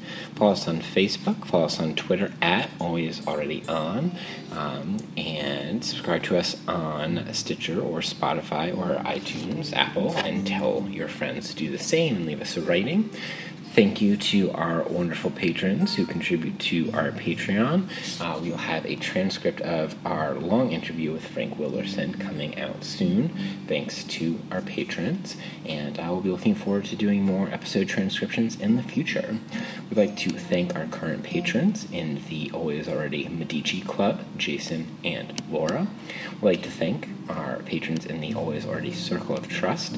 [0.41, 4.17] Follow us on Facebook, follow us on Twitter at alwaysalreadyon,
[4.57, 11.09] um, and subscribe to us on Stitcher or Spotify or iTunes, Apple, and tell your
[11.09, 13.11] friends to do the same and leave us a rating.
[13.73, 17.89] Thank you to our wonderful patrons who contribute to our Patreon.
[18.21, 23.29] Uh, we'll have a transcript of our long interview with Frank Wilderson coming out soon,
[23.69, 25.37] thanks to our patrons.
[25.65, 29.39] And I will be looking forward to doing more episode transcriptions in the future.
[29.89, 35.41] We'd like to thank our current patrons in the Always Already Medici Club, Jason and
[35.49, 35.87] Laura.
[36.43, 39.97] We'd like to thank our patrons in the Always Already Circle of Trust.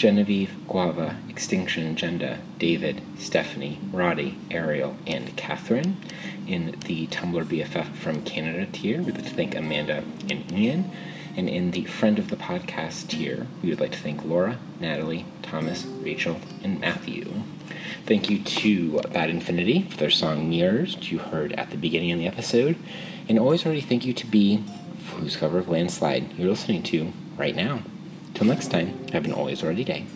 [0.00, 5.98] Genevieve, Guava, Extinction Agenda, David, Stephanie, Roddy, Ariel, and Catherine.
[6.46, 10.90] In the Tumblr BFF from Canada tier, we'd like to thank Amanda and Ian.
[11.36, 15.26] And in the Friend of the Podcast tier, we would like to thank Laura, Natalie,
[15.42, 17.30] Thomas, Rachel, and Matthew.
[18.06, 22.12] Thank you to Bad Infinity for their song Mirrors, which you heard at the beginning
[22.12, 22.76] of the episode.
[23.28, 24.64] And always already thank you to B,
[25.16, 27.82] whose cover of Landslide you're listening to right now.
[28.34, 30.06] Till next time, have an always ready day.